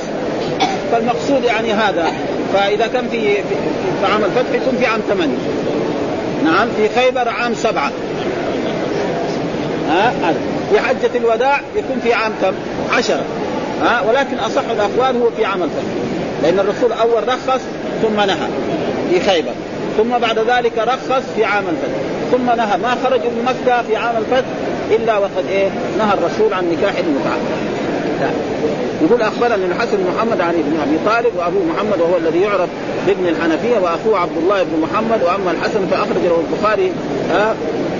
[0.91, 2.11] فالمقصود يعني هذا
[2.53, 3.55] فإذا كان في في,
[4.13, 5.37] عام الفتح يكون في عام ثمانية.
[6.45, 7.91] نعم في خيبر عام سبعة.
[9.89, 10.13] ها
[10.71, 12.53] في حجة الوداع يكون في عام كم؟
[12.91, 13.23] عشرة.
[13.83, 15.83] ها ولكن أصح الأقوال هو في عام الفتح.
[16.43, 17.61] لأن الرسول أول رخص
[18.01, 18.47] ثم نهى
[19.09, 19.51] في خيبر.
[19.97, 21.99] ثم بعد ذلك رخص في عام الفتح.
[22.31, 22.77] ثم نهى.
[22.77, 24.47] ما خرج من مكة في عام الفتح
[24.91, 27.37] إلا وقد إيه؟ نهى الرسول عن نكاح المتعة.
[29.01, 32.69] يقول أخبرنا الحسن بن محمد عن ابن أبي طالب وابوه محمد وهو الذي يعرف
[33.07, 36.91] بابن الحنفية واخوه عبد الله بن محمد وأما الحسن فاخرج له البخاري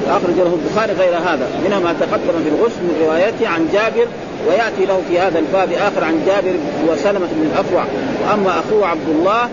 [0.10, 1.48] اخرج له البخاري غير هذا.
[1.66, 4.08] منها ما تقدم في الغسل من روايته عن جابر
[4.48, 6.54] ويأتي له في هذا الباب آخر عن جابر
[6.88, 7.84] وسلمة بن الاكوع
[8.24, 9.50] وأما اخوه عبد الله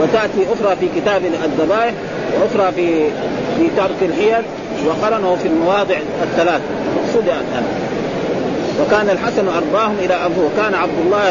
[0.00, 1.94] وتأتي أخرى في كتاب الذبائح
[2.40, 3.04] وأخرى في
[3.58, 4.42] في ترك الحيل
[4.86, 6.60] وقرنه في المواضع الثلاث.
[6.96, 7.64] مقصود هذا.
[8.80, 10.44] وكان الحسن أرضاهم إلى أبوه.
[10.44, 11.30] وكان عبد الله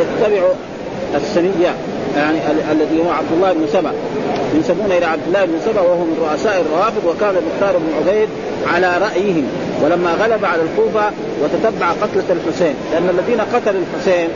[0.00, 0.42] يتبع
[1.16, 1.74] السنية
[2.16, 2.38] يعني
[2.72, 3.90] الذي هو عبد الله بن سبع
[4.54, 8.28] ينسبون إلى عبد الله بن سبع وهو من رؤساء الروافض وكان المختار بن عبيد
[8.66, 9.44] على رايهم
[9.82, 11.10] ولما غلب على الكوفة
[11.42, 12.74] وتتبع قتلة الحسين.
[12.92, 14.28] لأن الذين قتلوا الحسين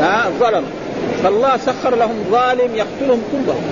[0.00, 0.70] ها ظلموا.
[1.22, 3.62] فالله سخر لهم ظالم يقتلهم كلهم.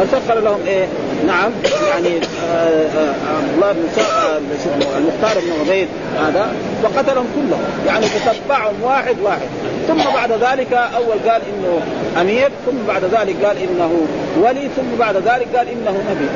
[0.00, 0.86] فسخر لهم إيه؟
[1.26, 1.50] نعم
[1.90, 5.88] يعني آه، آه، عبد الله بن آه، المختار بن عبيد
[6.20, 7.62] هذا وقتلهم كلهم.
[7.86, 9.48] يعني تتبعهم واحد واحد.
[9.88, 11.80] ثم بعد ذلك أول قال إنه
[12.20, 14.06] أمير ثم بعد ذلك قال إنه
[14.42, 16.28] ولي ثم بعد ذلك قال إنه نبي.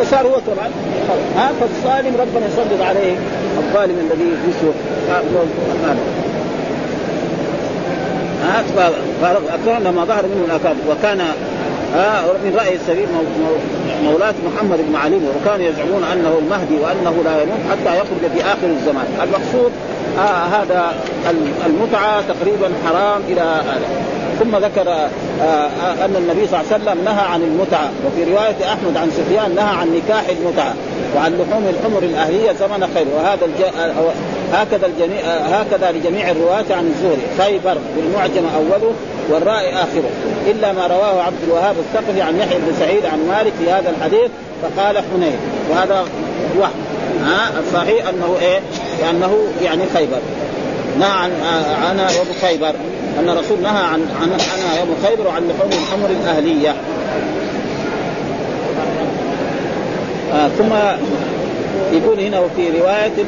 [0.00, 0.70] فصار هو كمان
[1.36, 3.16] ها؟ فالظالم ربنا يسلط عليه
[3.58, 4.74] الظالم الذي يسوء.
[8.44, 8.62] ها
[9.22, 10.78] فأكثر لما ظهر منه الأكابر.
[10.90, 11.20] وكان
[11.96, 13.06] آه من رأي السبيل
[14.04, 18.66] مولاة محمد بن علي وكانوا يزعمون أنه المهدي وأنه لا يموت حتى يخرج في آخر
[18.66, 19.06] الزمان.
[19.22, 19.72] المقصود
[20.18, 20.92] آه هذا
[21.66, 23.88] المتعة تقريبا حرام إلى هذا.
[24.40, 28.96] ثم ذكر آه أن النبي صلى الله عليه وسلم نهى عن المتعة وفي رواية أحمد
[28.96, 30.74] عن سفيان نهى عن نكاح المتعة
[31.16, 33.06] وعن لحوم الحمر الأهلية زمن خير.
[33.16, 33.64] وهذا الج...
[34.52, 37.22] هكذا الجميع هكذا لجميع الرواة عن الزهري.
[37.38, 38.92] خيبر بالمعجم أوله
[39.30, 40.10] والراء آخره.
[40.50, 44.30] إلا ما رواه عبد الوهاب الثقفي عن يحيى بن سعيد عن مالك في هذا الحديث
[44.62, 45.36] فقال حنين.
[45.70, 46.04] وهذا
[46.58, 46.70] وهم.
[47.24, 48.60] ها؟ الصحيح أنه إيه؟
[49.00, 50.18] لأنه يعني خيبر.
[50.98, 51.30] نهى عن
[51.82, 52.74] عن يوم خيبر.
[53.18, 56.74] أن الرسول نهى عن عن عن يوم خيبر وعن لحوم الحمر الأهلية.
[60.32, 60.72] آه ثم
[61.92, 63.24] يقول هنا وفي رواية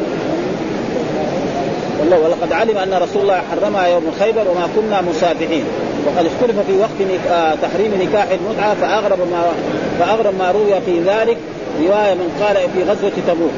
[2.01, 5.65] والله ولقد علم أن رسول الله حرمها يوم خيبر وما كنا مسافحين.
[6.07, 6.99] وقد اختلف في وقت
[7.63, 9.43] تحريم نكاح المتعة فأغرب ما
[9.99, 11.37] فأغرب ما روي في ذلك
[11.81, 13.57] رواية من قال في غزوة تبوك.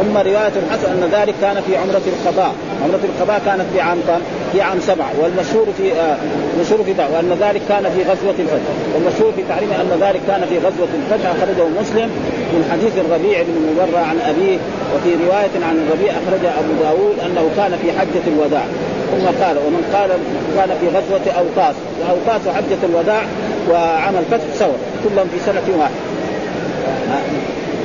[0.00, 4.20] ثم رواية الحسن أن ذلك كان في عمرة القضاء، عمرة القضاء كانت في عام كم؟
[4.52, 5.10] في عام سبعة.
[5.20, 6.16] والمشهور في آه
[6.56, 10.58] المشهور في وان ذلك كان في غزوة الفتح، والمشهور في تعليم أن ذلك كان في
[10.58, 12.08] غزوة الفتح أخرجه مسلم
[12.52, 14.58] من حديث الربيع بن مبرع عن أبيه
[14.94, 18.64] وفي رواية عن الربيع أخرج أبو داود أنه كان في حجة الوداع.
[19.10, 20.10] ثم قال ومن قال
[20.56, 23.22] كان في غزوة اوطاس واوطاس وحجه الوداع
[23.70, 25.94] وعام الفتح سوا كلهم في سنة واحدة.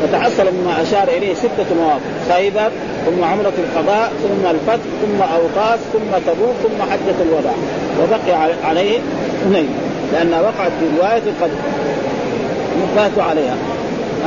[0.04, 2.32] فتحصل مما أشار إليه ستة مواقف.
[2.32, 2.70] خيبر
[3.06, 7.54] ثم عمرة القضاء ثم الفتح ثم اوطاس ثم تبوك ثم حجه الوداع.
[8.04, 9.00] وبقي عليه
[9.42, 9.70] اثنين
[10.14, 11.52] لانها وقعت في رواية قد
[12.96, 13.56] فاتوا عليها.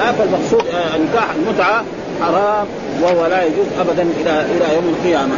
[0.01, 0.63] ها فالمقصود
[0.95, 1.85] نكاح المتعة
[2.23, 2.67] حرام
[3.03, 5.35] وهو لا يجوز ابدا إلى إلى يوم القيامة.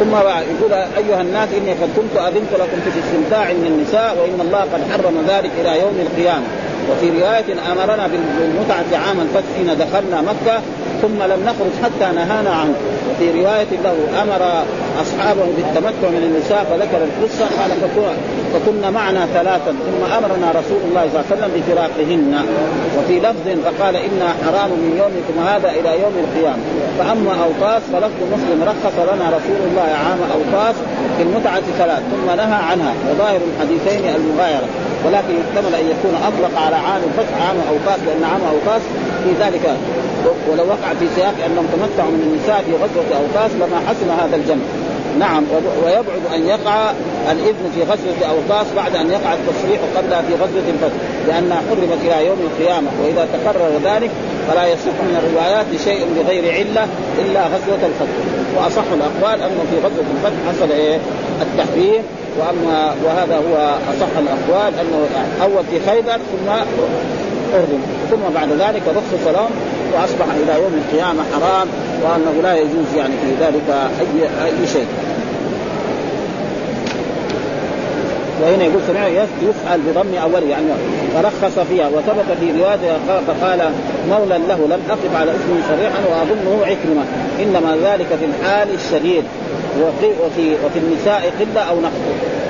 [0.00, 0.14] ثم
[0.50, 4.80] يقول أيها الناس إني قد كنت أذنت لكم في الاستمتاع من النساء وإن الله قد
[4.92, 6.46] حرم ذلك إلى يوم القيامة.
[6.90, 8.06] وفي رواية أمرنا
[8.38, 10.60] بالمتعة عام الفتح حين دخلنا مكة
[11.02, 12.74] ثم لم نخرج حتى نهانا عنه.
[13.10, 14.64] وفي رواية له أمر
[15.02, 17.70] أصحابه بالتمتع من النساء فذكر القصة قال
[18.54, 22.32] فكنا معنا ثلاثا ثم أمرنا رسول الله صلى الله عليه وسلم بفراقهن.
[22.98, 26.62] وفي لفظ فقال أنا حرام من يومكم هذا إلى يوم القيامة.
[26.98, 30.76] فأما أوطاس فلفظ مسلم رخص لنا رسول الله عام أوطاس
[31.16, 32.92] في المتعة ثلاث ثم نهى عنها.
[33.10, 34.68] وظاهر الحديثين المغايرة.
[35.04, 38.82] ولكن يحتمل أن يكون أطلق على عام الفتح عام أوطاس لأن عام أوطاس
[39.24, 39.76] في ذلك
[40.50, 44.64] ولو وقع في سياق أنهم تمتعوا من النساء في غزوة أوطاس لما حسن هذا الجمع.
[45.18, 45.44] نعم
[45.84, 46.90] ويبعد أن يقع
[47.30, 50.96] الإذن في غزوة أوطاس بعد أن يقع التصريح قبلها في غزوة الفتح
[51.28, 54.10] لانها حرمت إلى يوم القيامة وإذا تكرر ذلك
[54.48, 58.16] فلا يصح من الروايات شيء بغير علة إلا غزوة الفتح.
[58.56, 60.98] وأصح الأقوال انه في غزوة الفتح حصل إيه؟
[61.42, 62.02] التحريم
[62.38, 65.06] وأما وهذا هو أصح الأقوال أنه
[65.42, 66.50] أول في خيبر ثم
[67.54, 69.50] أردن ثم بعد ذلك رخص لهم
[69.94, 71.68] وأصبح إلى يوم القيامة حرام
[72.02, 73.68] وأنه لا يجوز يعني في ذلك
[74.00, 74.86] اي أي شيء.
[78.42, 80.66] وهنا يقول سمع يفعل بضم اوله يعني
[81.14, 83.60] فرخص فيها وثبت في رواية فقال
[84.10, 87.04] مولى له لم أقف على اسمه صريحا وأظنه عكرمة.
[87.42, 89.24] إنما ذلك في الحال الشديد.
[89.80, 91.92] وفي وفي, وفي النساء قلة أو نقص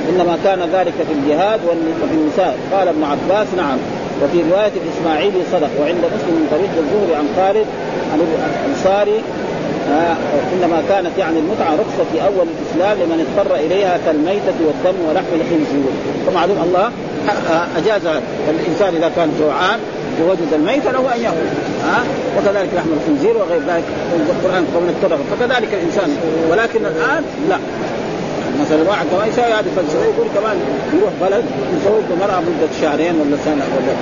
[0.08, 1.60] إنما كان ذلك في الجهاد
[2.02, 2.58] وفي النساء.
[2.72, 3.78] قال ابن عباس نعم.
[4.24, 7.66] وفي رواية الإسماعيلي صدق وعند مسلم من طريق الزهري عن خالد
[8.12, 9.20] عن الأنصاري
[9.90, 10.16] آه
[10.54, 15.92] إنما كانت يعني المتعة رخصة في أول الإسلام لمن اضطر إليها كالميتة والدم ولحم الخنزير
[16.28, 16.90] ومعلوم الله
[17.76, 18.02] أجاز
[18.48, 19.78] الإنسان إذا كان جوعان
[20.22, 21.36] ووجد الميت له أن يأكل.
[21.84, 22.04] ها آه
[22.38, 23.84] وكذلك لحم الخنزير وغير ذلك
[24.30, 26.16] القرآن قوم اضطر فكذلك الإنسان.
[26.50, 27.58] ولكن الآن لا.
[28.60, 30.56] مثلا واحد كمان يسوي هذه الفلسفه يقول كمان
[30.98, 31.44] يروح بلد
[31.80, 33.92] يسوي المراه مدة شهرين ولا سنة ولا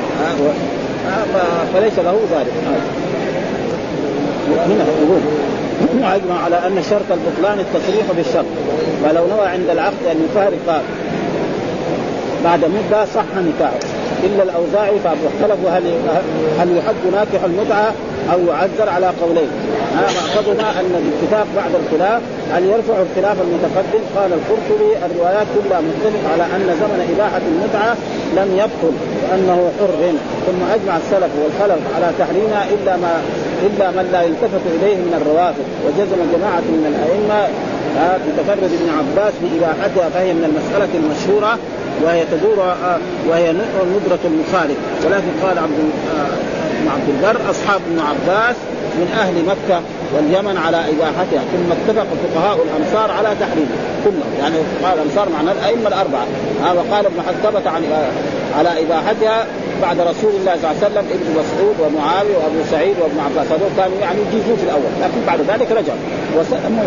[1.08, 2.52] آه آه فليس له ذلك.
[4.66, 5.20] هنا يقول
[6.02, 8.44] واجمع على أن شرط البطلان التصريح بالشرط.
[9.04, 10.82] ولو نوى عند العقد أن يفارق
[12.44, 13.78] بعد مدة صح نكاحه.
[14.24, 15.82] إلا الأوزاعي فاختلفوا هل
[16.58, 17.92] هل يحد ناكح المتعة
[18.32, 19.48] أو يعذر على قولين.
[19.96, 24.02] مأخذنا ان الاتفاق بعد الخلاف هل يرفع الخلاف المتقدم.
[24.16, 27.92] قال القرطبي الروايات كلها مختلف على أن زمن إباحة المتعة
[28.38, 30.02] لم يبطل وأنه حر.
[30.46, 33.12] ثم أجمع السلف والخلف على تحريمها إلا ما
[33.68, 35.66] إلا من لا يلتفت إليه من الروافض.
[35.84, 37.48] وجزم جماعة من الأئمة
[38.24, 41.58] بتفرد ابن عباس بإباحتها فهي من المسألة المشهورة
[42.04, 42.58] وهي تدور
[43.28, 43.52] وهي
[43.96, 44.78] ندرة المخالف.
[45.04, 45.78] ولكن قال عبد
[46.82, 48.56] ابن عبد البر أصحاب ابن عباس
[48.98, 49.80] من أهل مكة
[50.14, 55.88] واليمن على إباحتها ثم اتفق فقهاء الامصار على تحريمها كلهم يعني فقهاء الامصار معنى الأئمة
[55.88, 56.26] الأربعة.
[56.64, 57.82] هذا وقال ابن ثبت عن
[58.58, 59.46] على إباحتها
[59.82, 63.52] بعد رسول الله صلى الله عليه وسلم ابن مسعود ومعاوية وأبو سعيد وابن عباس.
[63.52, 65.94] هذول كانوا يعني يجيزون في الأول لكن بعد ذلك رجع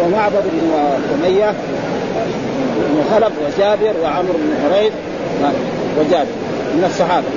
[0.05, 0.71] ومعبد بن
[1.15, 1.53] أمية
[2.89, 4.93] بن خلف وجابر وعمرو بن حريث
[5.99, 6.35] وجابر
[6.75, 7.27] من الصحابة.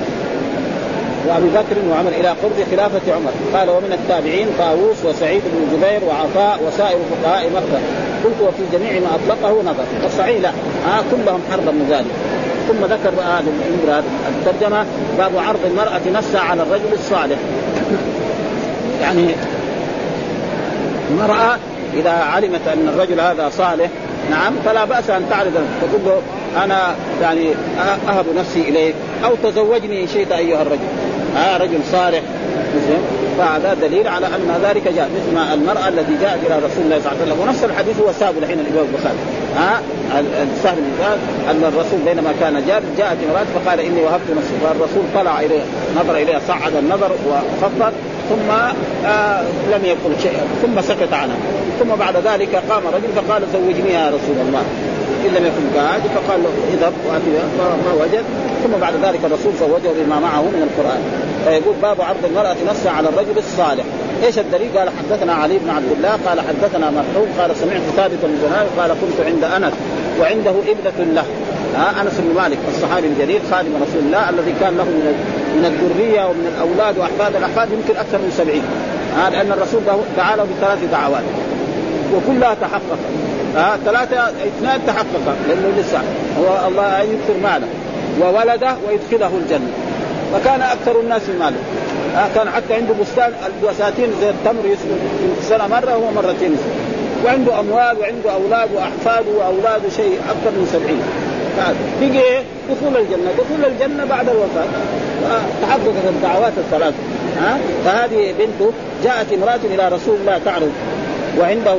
[1.27, 3.31] وابي بكر وعمر إلى قرب خلافة عمر.
[3.53, 7.79] قال ومن التابعين طاووس وسعيد بن جبير وعطاء وسائر فقهاء مكة.
[8.23, 10.49] قلت وفي جميع ما أطلقه نظر والصحيح لا.
[10.49, 12.11] آه كلهم حربا من ذلك.
[12.67, 14.85] ثم ذكر هذا الترجمة
[15.17, 17.37] باب عرض المرأة نفسها على الرجل الصالح.
[19.01, 19.27] يعني
[21.11, 21.57] المرأة
[21.93, 23.89] إذا علمت أن الرجل هذا صالح
[24.31, 25.53] نعم فلا بأس أن تعرض.
[25.81, 26.21] تقول له
[26.63, 27.49] أنا يعني
[28.07, 30.87] أهب نفسي إليك أو تزوجني إن شئت أيها الرجل.
[31.37, 32.21] آه رجل صالح.
[33.37, 37.11] فهذا دليل على أن ذلك جاء مثل ما المرأة التي جاءت إلى رسول الله صلى
[37.11, 37.39] الله عليه وسلم.
[37.41, 39.17] ونفس الحديث هو ساب الحين الامام البخاري.
[39.57, 39.81] ها؟
[40.53, 41.03] السهل بن
[41.49, 44.53] أن الرسول بينما كان جار جاءت امراه فقال إني وهبت نفسي.
[44.63, 45.61] فالرسول طلع إليه
[45.99, 47.93] نظر اليها صعد النظر وخفض
[48.29, 48.51] ثم
[49.05, 51.35] آه لم يقل شيئا ثم سكت عنها
[51.79, 54.63] ثم بعد ذلك قام رجل فقال زوجني يا رسول الله.
[55.25, 56.93] إن لم يكن قاعد فقال له اذهب
[57.85, 58.23] ما وجد.
[58.63, 61.01] ثم بعد ذلك الرسول زوجه بما معه من القرآن.
[61.45, 63.83] فيقول باب عرض المرأة نفسها على الرجل الصالح.
[64.23, 68.35] إيش الدليل؟ قال حدثنا علي بن عبد الله قال حدثنا مرحوم قال سمعت ثابت بن
[68.43, 69.73] جنان قال كنت عند أنس
[70.19, 71.25] وعنده ابنه له.
[71.75, 75.05] ها أنس بن مالك الصحابي الجليل خادم رسول الله الذي كان له من
[75.55, 78.63] من الذرية ومن الأولاد وأحفاد الأحفاد يمكن أكثر من سبعين.
[79.17, 79.81] ها لأن الرسول
[80.17, 81.23] دعا له بثلاث دعوات.
[82.13, 82.99] وكلها تحققت
[83.55, 86.01] ها ثلاثة اثنان تحقق لأنه لسه
[86.39, 87.67] هو الله يكثر ماله
[88.21, 89.71] وولده ويدخله الجنة.
[90.33, 91.57] فكان أكثر الناس ماله.
[92.15, 94.99] آه كان حتى عنده بستان البساتين زي التمر يسلم
[95.35, 96.57] في السنة مرة وهو مرتين
[97.25, 101.01] وعنده أموال وعنده أولاد وأحفاد وأولاد شيء أكثر من سبعين.
[102.01, 104.65] بقي إيه؟ دخول الجنة، دخول الجنة بعد الوفاة.
[105.61, 106.93] تحققت الدعوات الثلاث
[107.41, 108.71] ها فهذه بنته
[109.03, 110.71] جاءت امرأة إلى رسول الله تعرض.
[111.37, 111.75] وعنده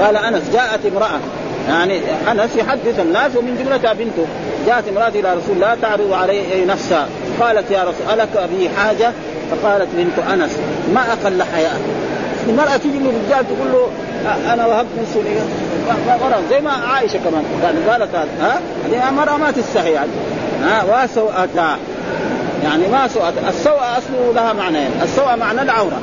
[0.00, 1.20] قال أنس جاءت امرأة
[1.68, 4.26] يعني أنس يحدث الناس ومن جملتها بنته
[4.66, 7.08] جاءت امرأة إلى رسول الله تعرض عليه نفسها
[7.40, 9.12] قالت يا رسول ألك بي حاجة؟
[9.50, 10.50] فقالت بنت أنس
[10.94, 11.80] ما أقل حياء
[12.48, 13.88] المرأة تجي للرجال تقول له
[14.52, 15.20] أنا وهبت نفسي
[16.50, 17.44] زي ما عائشة كمان
[17.88, 20.10] قالت هذا ها؟ هذه المرأة ما تستحي يعني
[20.62, 21.78] ها؟ وسوءتها
[22.64, 26.00] يعني ما سوءت السوء أصله لها معنيين السوء معنى العورة.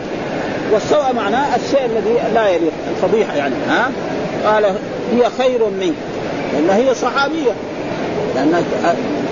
[0.72, 3.92] والسوء معناه الشيء الذي لا يليق الفضيحة يعني ها؟
[4.46, 4.66] قال
[5.14, 5.94] هي خير منك.
[6.54, 7.52] لأن هي صحابية.
[8.36, 8.64] لأن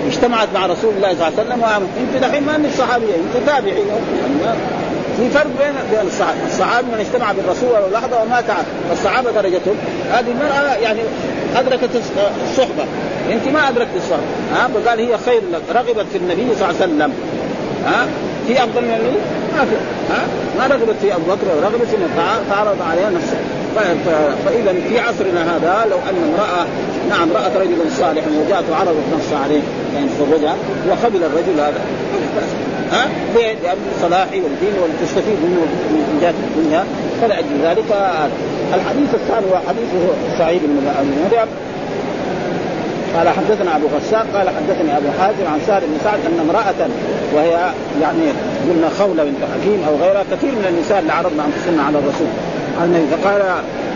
[0.06, 3.46] اجتمعت مع رسول الله صلى الله عليه وسلم وامنت أنت دحين ما انك صحابية أنت
[3.46, 3.82] تابعي.
[5.16, 9.76] في فرق بين بين الصحابه، الصحابي من اجتمع بالرسول ولو لحظة ومات عنه، الصحابة درجتهم.
[10.12, 11.00] هذه المرأة يعني
[11.56, 11.90] أدركت
[12.50, 12.84] الصحبة،
[13.30, 14.22] أنت ما أدركت الصحبة،
[14.54, 17.12] ها؟ فقال هي خير لك، رغبت في النبي صلى الله عليه وسلم،
[17.86, 18.06] ها؟
[18.48, 19.16] في أفضل من؟
[19.56, 19.76] ما في،
[20.10, 20.26] ها
[20.58, 21.96] ما رغبت في أبو بكر ورغبت في
[22.50, 23.36] فعرض عليها نفسه،
[24.46, 26.66] فإذا في عصرنا هذا لو أن امرأة
[27.10, 29.60] نعم رأت رجلا صالحا وجاءت وعرضت نفسها عليه
[29.94, 30.56] يعني تزوجها
[30.88, 31.80] وقبل الرجل هذا
[32.92, 36.84] ها ليه؟ لأن صلاحي والدين والتستفيد منه من جهه الدنيا
[37.20, 37.84] فلاجل ذلك
[38.74, 39.88] الحديث الثاني هو حديث
[40.38, 41.48] سعيد بن مريم
[43.16, 46.88] قال حدثنا أبو غسان قال حدثني أبو حازم عن سهل بن سعد أن امرأة
[47.34, 47.72] وهي
[48.02, 48.22] يعني
[48.68, 52.26] قلنا خولة بنت حكيم أو غيرها كثير من النساء اللي عرضنا أنفسنا على الرسول.
[53.10, 53.42] فقال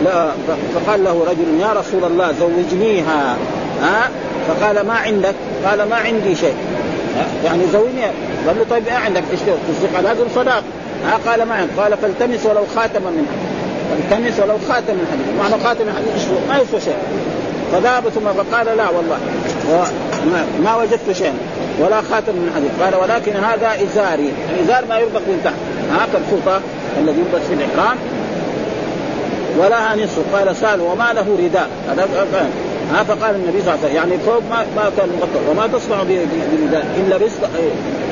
[0.04, 0.30] لا
[0.74, 3.36] فقال له رجل يا رسول الله زوجنيها.
[3.82, 4.10] ها؟
[4.48, 5.34] فقال ما عندك؟
[5.66, 6.54] قال ما عندي شيء.
[7.44, 8.02] يعني زوجني.
[8.46, 10.62] قال له طيب إيه عندك؟ تصدق؟ على هذا الصداق.
[11.06, 11.72] ها؟ قال ما عندك.
[11.78, 13.26] قال فالتمس ولو خاتما من
[13.90, 16.96] فالتمس ولو خاتم من حديد معنى خاتم من حديد ما يسوى شيء.
[17.72, 19.18] فذهب ثم فقال لا والله.
[20.64, 21.32] ما وجدت شيئا.
[21.80, 24.32] ولا خاتم من حديد قال ولكن هذا إزاري.
[24.54, 25.54] الازار ما يربط من تحت.
[25.92, 26.60] هكذا الفوطه
[26.98, 27.96] الذي يلبس في الإحرام.
[29.58, 30.36] ولها نصف.
[30.36, 31.68] قال سأل وما له رداء.
[32.92, 33.96] هذا فقال النبي صلى الله عليه وسلم.
[33.96, 36.86] يعني فوق ما ما كان مغطى وما تصنع برداء.
[36.96, 37.42] إن لبست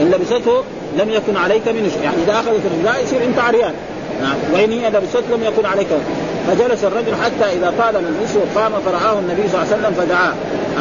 [0.01, 0.63] إن لبسته
[0.99, 3.75] لم يكن عليك منه يعني إذا أخذت الرداء يصير أنت عريان.
[4.23, 4.37] نعم.
[4.53, 5.89] وان هي لبست لم يكن عليك.
[6.47, 10.35] فجلس الرجل حتى إذا طال مجلسه قام فرآه النبي صلى الله عليه وسلم فدعاه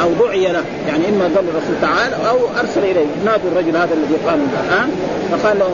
[0.04, 0.64] أو دعي له.
[0.88, 3.06] يعني إما قال الرسول تعال أو أرسل إليه.
[3.26, 4.92] نادوا الرجل هذا الذي قام الان
[5.32, 5.70] فقال له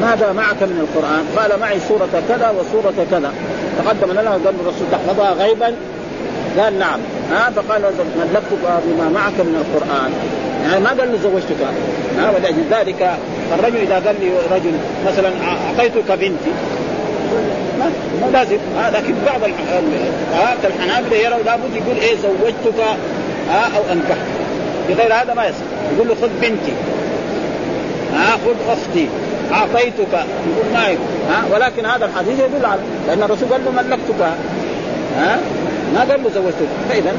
[0.00, 3.32] ماذا معك من القرآن؟ قال معي سورة كذا وسورة كذا.
[3.78, 5.74] تقدم لنا وقال الرسول تحفظها غيبا
[6.58, 7.00] قال نعم.
[7.30, 7.82] ها فقال
[8.20, 10.12] ملكتك بما معك من القرآن.
[10.64, 11.62] يعني ما قال له زوجتك.
[12.18, 13.10] ها ولأجل ذلك
[13.58, 14.72] الرجل إذا قال لي رجل
[15.06, 15.30] مثلا
[15.68, 16.52] أعطيتك بنتي.
[17.78, 17.90] ما,
[18.32, 18.58] لازم.
[18.76, 19.40] ها لكن بعض
[20.64, 22.80] الحنابلة يروا لابد يقول إيه زوجتك
[23.50, 24.26] ها أو أنكحت.
[24.88, 26.72] بغير هذا ما يصح يقول له خذ بنتي.
[28.14, 29.08] ها خذ أختي.
[29.52, 30.12] أعطيتك.
[30.12, 31.06] يقول ما يقول.
[31.30, 34.22] ها ولكن هذا الحديث يدل على لأن الرسول قال له ملكتك.
[35.18, 35.38] ها؟
[35.94, 37.12] ما قال له زوجتك فاذا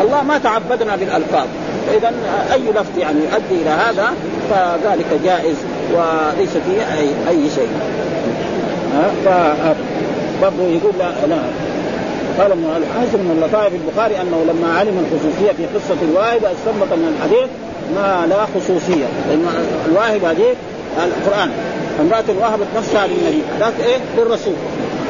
[0.00, 1.46] الله ما تعبدنا بالألفاظ.
[1.86, 2.12] فاذا
[2.52, 4.10] أي لفظ يعني يؤدي إلى هذا
[4.50, 5.56] فذلك جائز
[5.92, 7.68] وليس فيه اي أي شيء.
[9.24, 9.28] ف
[10.42, 11.38] برضه يقول لا لا.
[12.38, 17.16] قال ابن الحازم من لطائف البخاري أنه لما علم الخصوصية في قصة الواهب أستنبط من
[17.16, 17.48] الحديث
[17.96, 19.06] ما لا خصوصية.
[19.28, 19.46] لأن
[19.90, 20.54] الواهب هذه
[21.04, 21.50] القرآن.
[22.00, 23.42] امرأة وهبت نفسها للنبي.
[23.60, 24.54] ذاك إيه؟ للرسول.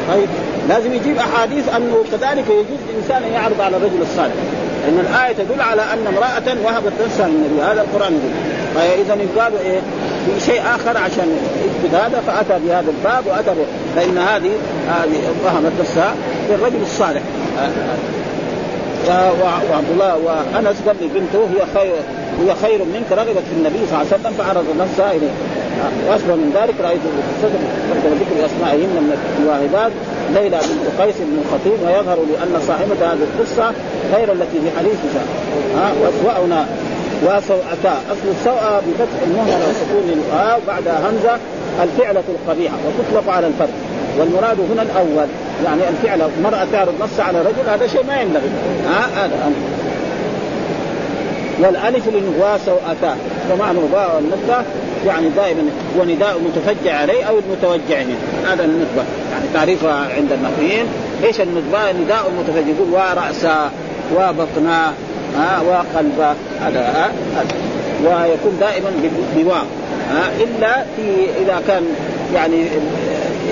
[0.08, 0.28] طيب.
[0.68, 4.34] لازم يجيب أحاديث أنه كذلك يجوز الإنسان أن يعرض على الرجل الصالح.
[4.82, 7.62] لأن الآية تدل على أن امرأة وهبت نفسها للنبي.
[7.62, 8.32] هذا القرآن يقول.
[8.74, 9.80] فاذا يقال إيه؟
[10.26, 11.28] في شيء آخر عشان
[11.64, 13.50] يثبت هذا فأتى بهذا الباب وأتى
[13.96, 14.50] فإن هذه
[14.88, 16.14] هذه وهبت نفسها
[16.50, 17.22] للرجل الصالح.
[19.42, 21.92] وعبد الله وأنس قال لبنته هي خير
[22.40, 25.34] هي خير منك رغبت في النبي صلى الله عليه وسلم فعرض نفسها إليه.
[26.08, 27.00] واشبه من ذلك رايت
[27.42, 29.92] ذكر ذكر أسمائهن من الواهبات.
[30.34, 33.72] ليلى بنت قيس بن الخطيب ويظهر لأن صاحبة هذه القصة
[34.14, 35.22] غير التي في حديثها.
[35.76, 36.66] ها واسواؤنا
[37.22, 37.94] وسوءتا.
[38.12, 41.38] أصل السوء بفتح المهمله وسكون الواو بعد همزة
[41.82, 43.68] الفعلة القبيحة وتطلق على الفرد.
[44.18, 45.28] والمراد هنا الأول.
[45.64, 48.50] يعني الفعل المرأة تعرض نفسها على رجل هذا شيء ما ينبغي.
[48.88, 49.52] ها هذا
[51.60, 53.16] والألف للنواة سوءتا.
[53.52, 54.64] ومعنى باء والنطقه
[55.08, 55.62] يعني دائما
[55.98, 58.52] هو نداء المتفجع عليه أو المتوجع منه.
[58.52, 60.86] هذا النطبه يعني تعريفها عند النحويين
[61.24, 63.70] إيش النطبه؟ نداء المتفجع يقول وراسا
[64.16, 64.92] وبطنا
[65.36, 67.10] ها وقلبا هذا ها
[68.04, 68.90] ويكون دائما
[69.36, 69.66] بواو
[70.10, 71.82] ها إلا في إذا كان
[72.34, 72.66] يعني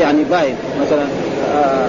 [0.01, 0.57] يعني باين.
[0.81, 1.05] مثلا
[1.55, 1.89] آه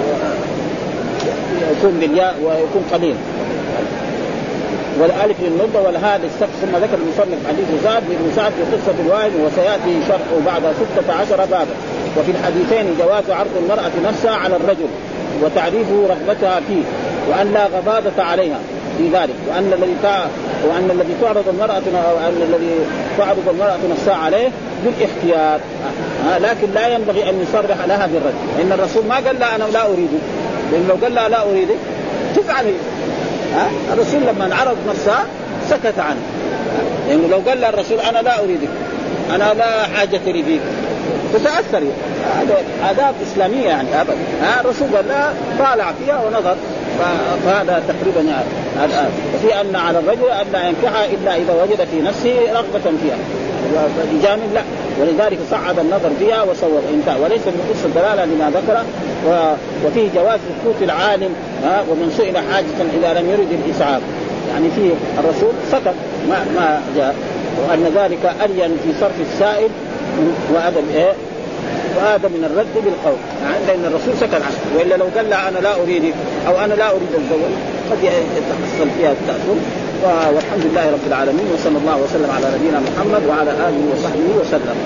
[1.71, 3.15] يكون بالياء ويكون قليل.
[4.99, 10.07] والالف للنضة والهاء للسقف ثم ذكر المصنف حديث زاد بن سعد في قصة الواحد وسيأتي
[10.07, 11.75] شرحه بعد ستة عشر بابا.
[12.17, 14.89] وفي الحديثين جواز عرض المرأة نفسها على الرجل
[15.43, 16.83] وتعريفه رغبتها فيه
[17.29, 18.59] وأن لا غضاضة عليها
[18.97, 19.95] في ذلك وأن الذي
[20.69, 22.71] وأن الذي تعرض المرأة أو أن الذي
[23.17, 24.49] تعرض المرأة نفسها عليه
[24.85, 25.59] بالاختيار
[26.29, 28.33] آه لكن لا ينبغي أن يصرح لها بالرد.
[28.57, 30.21] لأن الرسول ما قال لا أنا لا أريدك
[30.71, 31.77] لأن لو قال لها لا أريدك
[32.35, 32.65] تزعل
[33.55, 35.17] ها؟ الرسول لما عرض نفسه
[35.69, 36.21] سكت عنه.
[37.07, 38.69] لأنه يعني لو قال له الرسول أنا لا أريدك
[39.35, 40.61] أنا لا حاجة لي فيك.
[41.33, 41.83] تتأثر.
[42.39, 42.57] هذا
[42.89, 44.17] آداب إسلامية يعني أبدا.
[44.41, 45.29] ها؟ الرسول قال لا
[45.59, 46.55] طالع فيها ونظر.
[47.45, 48.45] فهذا تقريبا يعني
[49.35, 53.17] وفي أن على الرجل أن لا ينكحها إلا إذا وجد في نفسه رغبة فيها.
[54.13, 54.61] بجانب لا.
[55.01, 56.81] ولذلك صعد النظر فيها وصور.
[56.93, 58.83] انتهى وليس من قصة دلالة لما ذكر.
[59.85, 64.01] وفيه جواز سكوت العالم ها ومن سئل حاجة إذا لم يرد الاسعاف
[64.53, 65.97] يعني فيه الرسول سكت
[66.29, 67.15] ما ما جاء.
[67.57, 69.69] وأن ذلك أرين في صرف السائل
[70.53, 71.13] وادب إيه؟
[71.97, 73.19] وهذا من الرد بالقول.
[73.43, 74.57] يعني لأن الرسول سكت عنه.
[74.77, 76.13] وإلا لو قال لا أنا لا اريدك
[76.47, 77.53] أو أنا لا أريد الزواج
[77.91, 79.57] قد يتحصل فيها التاثر
[80.35, 84.77] والحمد لله رب العالمين وصلى الله وسلم على نبينا محمد وعلى آله وصحبه وسلم.